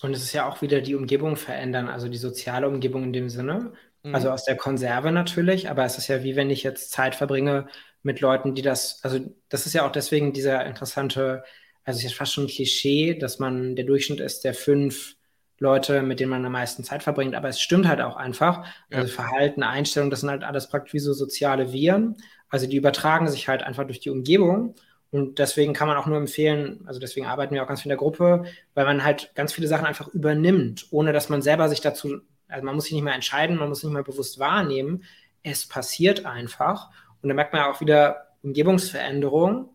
Und 0.02 0.12
es 0.14 0.24
ist 0.24 0.32
ja 0.32 0.48
auch 0.48 0.60
wieder 0.60 0.80
die 0.80 0.96
Umgebung 0.96 1.36
verändern, 1.36 1.88
also 1.88 2.08
die 2.08 2.18
soziale 2.18 2.68
Umgebung 2.68 3.04
in 3.04 3.12
dem 3.12 3.28
Sinne. 3.28 3.72
Mhm. 4.02 4.14
Also 4.14 4.30
aus 4.30 4.44
der 4.44 4.56
Konserve 4.56 5.12
natürlich, 5.12 5.70
aber 5.70 5.84
es 5.84 5.98
ist 5.98 6.08
ja 6.08 6.24
wie 6.24 6.34
wenn 6.34 6.50
ich 6.50 6.64
jetzt 6.64 6.90
Zeit 6.90 7.14
verbringe 7.14 7.68
mit 8.02 8.20
Leuten, 8.20 8.54
die 8.54 8.62
das, 8.62 9.00
also 9.02 9.20
das 9.48 9.66
ist 9.66 9.74
ja 9.74 9.86
auch 9.86 9.92
deswegen 9.92 10.32
dieser 10.32 10.64
interessante, 10.66 11.42
also 11.84 11.98
es 11.98 12.04
ist 12.04 12.14
fast 12.14 12.32
schon 12.32 12.44
ein 12.44 12.48
Klischee, 12.48 13.14
dass 13.14 13.38
man 13.38 13.76
der 13.76 13.84
Durchschnitt 13.84 14.20
ist 14.20 14.44
der 14.44 14.54
fünf 14.54 15.16
Leute, 15.58 16.02
mit 16.02 16.20
denen 16.20 16.30
man 16.30 16.44
am 16.44 16.52
meisten 16.52 16.84
Zeit 16.84 17.02
verbringt, 17.02 17.34
aber 17.34 17.48
es 17.48 17.60
stimmt 17.60 17.88
halt 17.88 18.00
auch 18.00 18.16
einfach. 18.16 18.64
Also 18.90 19.08
ja. 19.08 19.14
Verhalten, 19.14 19.62
Einstellung, 19.62 20.10
das 20.10 20.20
sind 20.20 20.30
halt 20.30 20.44
alles 20.44 20.68
praktisch 20.68 20.94
wie 20.94 20.98
so 21.00 21.12
soziale 21.12 21.72
Viren. 21.72 22.16
Also 22.48 22.66
die 22.66 22.76
übertragen 22.76 23.28
sich 23.28 23.48
halt 23.48 23.62
einfach 23.62 23.84
durch 23.84 24.00
die 24.00 24.10
Umgebung. 24.10 24.76
Und 25.10 25.38
deswegen 25.38 25.72
kann 25.72 25.88
man 25.88 25.96
auch 25.96 26.06
nur 26.06 26.18
empfehlen, 26.18 26.82
also 26.86 27.00
deswegen 27.00 27.26
arbeiten 27.26 27.54
wir 27.54 27.62
auch 27.62 27.66
ganz 27.66 27.80
viel 27.80 27.86
in 27.86 27.96
der 27.96 27.98
Gruppe, 27.98 28.44
weil 28.74 28.84
man 28.84 29.02
halt 29.02 29.32
ganz 29.34 29.54
viele 29.54 29.66
Sachen 29.66 29.86
einfach 29.86 30.08
übernimmt, 30.08 30.86
ohne 30.90 31.14
dass 31.14 31.30
man 31.30 31.40
selber 31.40 31.70
sich 31.70 31.80
dazu, 31.80 32.20
also 32.46 32.64
man 32.64 32.74
muss 32.74 32.84
sich 32.84 32.92
nicht 32.92 33.02
mehr 33.04 33.14
entscheiden, 33.14 33.56
man 33.56 33.70
muss 33.70 33.78
sich 33.78 33.86
nicht 33.86 33.94
mehr 33.94 34.02
bewusst 34.02 34.38
wahrnehmen. 34.38 35.04
Es 35.42 35.66
passiert 35.66 36.26
einfach. 36.26 36.90
Und 37.22 37.28
da 37.28 37.34
merkt 37.34 37.52
man 37.52 37.62
auch 37.62 37.80
wieder, 37.80 38.28
Umgebungsveränderung 38.42 39.70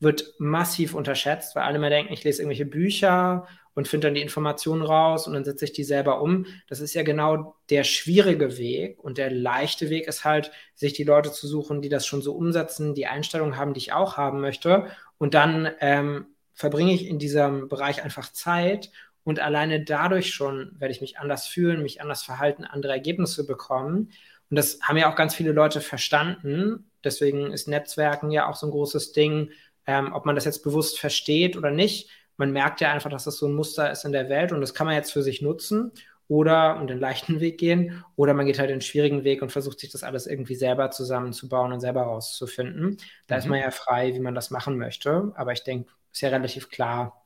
wird 0.00 0.34
massiv 0.38 0.94
unterschätzt, 0.94 1.56
weil 1.56 1.64
alle 1.64 1.76
immer 1.76 1.90
denken, 1.90 2.12
ich 2.12 2.24
lese 2.24 2.42
irgendwelche 2.42 2.66
Bücher 2.66 3.46
und 3.74 3.88
finde 3.88 4.08
dann 4.08 4.14
die 4.14 4.22
Informationen 4.22 4.82
raus 4.82 5.26
und 5.26 5.34
dann 5.34 5.44
setze 5.44 5.64
ich 5.64 5.72
die 5.72 5.84
selber 5.84 6.20
um. 6.20 6.46
Das 6.68 6.80
ist 6.80 6.94
ja 6.94 7.02
genau 7.02 7.56
der 7.70 7.84
schwierige 7.84 8.58
Weg 8.58 8.98
und 9.02 9.18
der 9.18 9.30
leichte 9.30 9.90
Weg 9.90 10.06
ist 10.06 10.24
halt, 10.24 10.50
sich 10.74 10.92
die 10.92 11.04
Leute 11.04 11.32
zu 11.32 11.46
suchen, 11.46 11.82
die 11.82 11.88
das 11.88 12.06
schon 12.06 12.22
so 12.22 12.34
umsetzen, 12.34 12.94
die 12.94 13.06
Einstellung 13.06 13.56
haben, 13.56 13.74
die 13.74 13.78
ich 13.78 13.92
auch 13.92 14.16
haben 14.16 14.40
möchte. 14.40 14.86
Und 15.18 15.34
dann 15.34 15.70
ähm, 15.80 16.26
verbringe 16.54 16.92
ich 16.92 17.06
in 17.06 17.18
diesem 17.18 17.68
Bereich 17.68 18.02
einfach 18.02 18.32
Zeit 18.32 18.90
und 19.28 19.40
alleine 19.40 19.84
dadurch 19.84 20.32
schon 20.32 20.72
werde 20.78 20.92
ich 20.92 21.00
mich 21.00 21.18
anders 21.18 21.46
fühlen, 21.46 21.82
mich 21.82 22.00
anders 22.00 22.22
verhalten, 22.22 22.64
andere 22.64 22.92
Ergebnisse 22.92 23.46
bekommen. 23.46 24.10
Und 24.50 24.56
das 24.56 24.80
haben 24.82 24.96
ja 24.96 25.12
auch 25.12 25.16
ganz 25.16 25.34
viele 25.34 25.52
Leute 25.52 25.80
verstanden. 25.80 26.87
Deswegen 27.04 27.52
ist 27.52 27.68
Netzwerken 27.68 28.30
ja 28.30 28.48
auch 28.48 28.56
so 28.56 28.66
ein 28.66 28.72
großes 28.72 29.12
Ding, 29.12 29.50
ähm, 29.86 30.12
ob 30.12 30.26
man 30.26 30.34
das 30.34 30.44
jetzt 30.44 30.62
bewusst 30.62 30.98
versteht 30.98 31.56
oder 31.56 31.70
nicht. 31.70 32.10
Man 32.36 32.52
merkt 32.52 32.80
ja 32.80 32.92
einfach, 32.92 33.10
dass 33.10 33.24
das 33.24 33.38
so 33.38 33.46
ein 33.46 33.54
Muster 33.54 33.90
ist 33.90 34.04
in 34.04 34.12
der 34.12 34.28
Welt 34.28 34.52
und 34.52 34.60
das 34.60 34.74
kann 34.74 34.86
man 34.86 34.96
jetzt 34.96 35.12
für 35.12 35.22
sich 35.22 35.42
nutzen 35.42 35.92
oder 36.28 36.76
und 36.76 36.88
den 36.88 37.00
leichten 37.00 37.40
Weg 37.40 37.58
gehen 37.58 38.04
oder 38.14 38.34
man 38.34 38.46
geht 38.46 38.58
halt 38.58 38.70
den 38.70 38.82
schwierigen 38.82 39.24
Weg 39.24 39.40
und 39.42 39.50
versucht 39.50 39.80
sich 39.80 39.90
das 39.90 40.02
alles 40.02 40.26
irgendwie 40.26 40.54
selber 40.54 40.90
zusammenzubauen 40.90 41.72
und 41.72 41.80
selber 41.80 42.02
rauszufinden. 42.02 42.98
Da 43.26 43.34
mhm. 43.34 43.38
ist 43.38 43.46
man 43.48 43.60
ja 43.60 43.70
frei, 43.70 44.14
wie 44.14 44.20
man 44.20 44.34
das 44.34 44.50
machen 44.50 44.76
möchte. 44.76 45.32
Aber 45.34 45.52
ich 45.52 45.64
denke, 45.64 45.90
ist 46.12 46.20
ja 46.20 46.28
relativ 46.28 46.68
klar, 46.68 47.24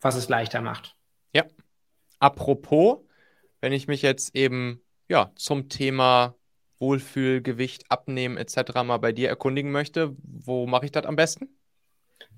was 0.00 0.14
es 0.14 0.28
leichter 0.28 0.60
macht. 0.60 0.96
Ja. 1.34 1.44
Apropos, 2.18 2.98
wenn 3.60 3.72
ich 3.72 3.88
mich 3.88 4.02
jetzt 4.02 4.34
eben 4.34 4.80
ja 5.08 5.32
zum 5.34 5.68
Thema 5.68 6.36
Wohlfühlgewicht, 6.80 7.84
Abnehmen 7.90 8.36
etc. 8.36 8.82
mal 8.84 8.98
bei 8.98 9.12
dir 9.12 9.28
erkundigen 9.28 9.70
möchte, 9.70 10.16
wo 10.22 10.66
mache 10.66 10.86
ich 10.86 10.92
das 10.92 11.04
am 11.04 11.16
besten? 11.16 11.48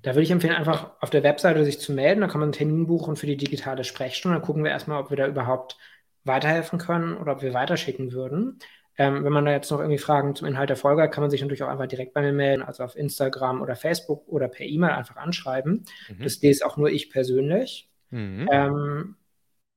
Da 0.01 0.11
würde 0.11 0.23
ich 0.23 0.31
empfehlen, 0.31 0.53
einfach 0.53 0.91
auf 0.99 1.09
der 1.09 1.23
Webseite 1.23 1.63
sich 1.63 1.79
zu 1.79 1.93
melden. 1.93 2.21
Da 2.21 2.27
kann 2.27 2.39
man 2.39 2.47
einen 2.47 2.53
Termin 2.53 2.87
buchen 2.87 3.15
für 3.15 3.25
die 3.25 3.37
digitale 3.37 3.83
Sprechstunde. 3.83 4.37
Dann 4.37 4.45
gucken 4.45 4.63
wir 4.63 4.71
erstmal, 4.71 5.01
ob 5.01 5.09
wir 5.09 5.17
da 5.17 5.27
überhaupt 5.27 5.77
weiterhelfen 6.25 6.77
können 6.77 7.15
oder 7.15 7.33
ob 7.33 7.41
wir 7.41 7.53
weiterschicken 7.53 8.11
würden. 8.11 8.59
Ähm, 8.97 9.23
wenn 9.23 9.33
man 9.33 9.45
da 9.45 9.51
jetzt 9.51 9.71
noch 9.71 9.79
irgendwie 9.79 9.97
Fragen 9.97 10.35
zum 10.35 10.47
Inhalt 10.47 10.69
der 10.69 10.77
Folge 10.77 11.01
hat, 11.01 11.11
kann 11.11 11.23
man 11.23 11.31
sich 11.31 11.41
natürlich 11.41 11.63
auch 11.63 11.69
einfach 11.69 11.87
direkt 11.87 12.13
bei 12.13 12.21
mir 12.21 12.33
melden, 12.33 12.61
also 12.61 12.83
auf 12.83 12.95
Instagram 12.95 13.61
oder 13.61 13.75
Facebook 13.75 14.27
oder 14.27 14.47
per 14.47 14.65
E-Mail 14.65 14.91
einfach 14.91 15.15
anschreiben. 15.15 15.85
Mhm. 16.09 16.23
Das 16.23 16.41
lese 16.41 16.65
auch 16.65 16.77
nur 16.77 16.89
ich 16.89 17.09
persönlich. 17.09 17.89
Mhm. 18.11 18.47
Ähm, 18.51 19.15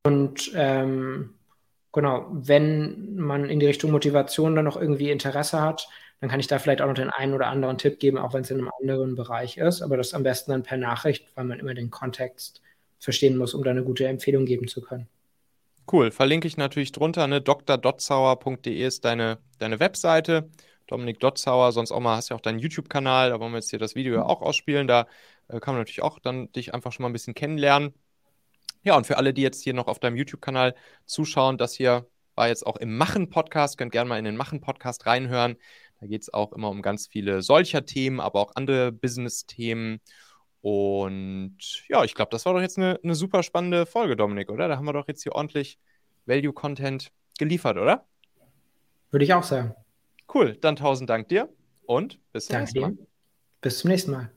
und 0.04 0.52
ähm, 0.54 1.34
genau, 1.96 2.26
wenn 2.30 3.16
man 3.16 3.48
in 3.48 3.58
die 3.58 3.66
Richtung 3.66 3.90
Motivation 3.90 4.54
dann 4.54 4.66
noch 4.66 4.76
irgendwie 4.76 5.10
Interesse 5.10 5.60
hat, 5.60 5.88
dann 6.20 6.30
kann 6.30 6.40
ich 6.40 6.46
da 6.46 6.58
vielleicht 6.58 6.82
auch 6.82 6.86
noch 6.86 6.94
den 6.94 7.10
einen 7.10 7.34
oder 7.34 7.48
anderen 7.48 7.78
Tipp 7.78 7.98
geben, 7.98 8.18
auch 8.18 8.32
wenn 8.32 8.42
es 8.42 8.50
in 8.50 8.58
einem 8.58 8.70
anderen 8.80 9.16
Bereich 9.16 9.56
ist. 9.56 9.82
Aber 9.82 9.96
das 9.96 10.14
am 10.14 10.22
besten 10.22 10.52
dann 10.52 10.62
per 10.62 10.76
Nachricht, 10.76 11.26
weil 11.34 11.44
man 11.44 11.58
immer 11.58 11.74
den 11.74 11.90
Kontext 11.90 12.62
verstehen 12.98 13.36
muss, 13.36 13.54
um 13.54 13.64
da 13.64 13.70
eine 13.70 13.82
gute 13.82 14.06
Empfehlung 14.06 14.44
geben 14.44 14.68
zu 14.68 14.82
können. 14.82 15.08
Cool, 15.90 16.10
verlinke 16.10 16.48
ich 16.48 16.56
natürlich 16.56 16.92
drunter. 16.92 17.26
Ne? 17.26 17.40
drdotzauer.de 17.40 18.86
ist 18.86 19.04
deine, 19.04 19.38
deine 19.58 19.80
Webseite. 19.80 20.50
Dominik 20.86 21.18
Dotzauer, 21.18 21.72
sonst 21.72 21.90
auch 21.90 22.00
mal 22.00 22.16
hast 22.16 22.30
du 22.30 22.34
ja 22.34 22.36
auch 22.36 22.42
deinen 22.42 22.60
YouTube-Kanal, 22.60 23.30
da 23.30 23.40
wollen 23.40 23.52
wir 23.52 23.58
jetzt 23.58 23.70
hier 23.70 23.78
das 23.80 23.96
Video 23.96 24.14
ja 24.14 24.22
auch 24.22 24.40
ausspielen. 24.40 24.86
Da 24.86 25.06
äh, 25.48 25.58
kann 25.58 25.74
man 25.74 25.80
natürlich 25.80 26.02
auch 26.02 26.18
dann 26.20 26.52
dich 26.52 26.74
einfach 26.74 26.92
schon 26.92 27.02
mal 27.02 27.10
ein 27.10 27.12
bisschen 27.12 27.34
kennenlernen. 27.34 27.92
Ja, 28.82 28.96
und 28.96 29.06
für 29.06 29.16
alle, 29.16 29.34
die 29.34 29.42
jetzt 29.42 29.62
hier 29.62 29.74
noch 29.74 29.86
auf 29.86 29.98
deinem 29.98 30.16
YouTube-Kanal 30.16 30.74
zuschauen, 31.04 31.58
das 31.58 31.74
hier 31.74 32.06
war 32.34 32.48
jetzt 32.48 32.66
auch 32.66 32.76
im 32.76 32.96
Machen-Podcast. 32.96 33.78
Könnt 33.78 33.92
gerne 33.92 34.08
mal 34.08 34.18
in 34.18 34.24
den 34.24 34.36
Machen-Podcast 34.36 35.06
reinhören. 35.06 35.56
Da 36.00 36.06
geht 36.06 36.22
es 36.22 36.32
auch 36.32 36.52
immer 36.52 36.68
um 36.68 36.82
ganz 36.82 37.06
viele 37.06 37.42
solcher 37.42 37.84
Themen, 37.84 38.20
aber 38.20 38.40
auch 38.40 38.52
andere 38.54 38.92
Business-Themen. 38.92 40.00
Und 40.60 41.58
ja, 41.88 42.04
ich 42.04 42.14
glaube, 42.14 42.30
das 42.30 42.44
war 42.44 42.54
doch 42.54 42.60
jetzt 42.60 42.76
eine, 42.76 42.98
eine 43.02 43.14
super 43.14 43.42
spannende 43.42 43.86
Folge, 43.86 44.16
Dominik, 44.16 44.50
oder? 44.50 44.68
Da 44.68 44.76
haben 44.76 44.84
wir 44.84 44.92
doch 44.92 45.08
jetzt 45.08 45.22
hier 45.22 45.32
ordentlich 45.32 45.78
Value-Content 46.26 47.12
geliefert, 47.38 47.78
oder? 47.78 48.04
Würde 49.10 49.24
ich 49.24 49.32
auch 49.32 49.44
sagen. 49.44 49.74
Cool, 50.32 50.56
dann 50.60 50.76
tausend 50.76 51.08
Dank 51.08 51.28
dir 51.28 51.48
und 51.86 52.18
bis 52.32 52.46
zum 52.46 52.54
Danke 52.54 52.64
nächsten 52.64 52.80
Mal. 52.80 52.92
Dir. 52.92 53.06
Bis 53.60 53.78
zum 53.78 53.90
nächsten 53.90 54.10
Mal. 54.10 54.35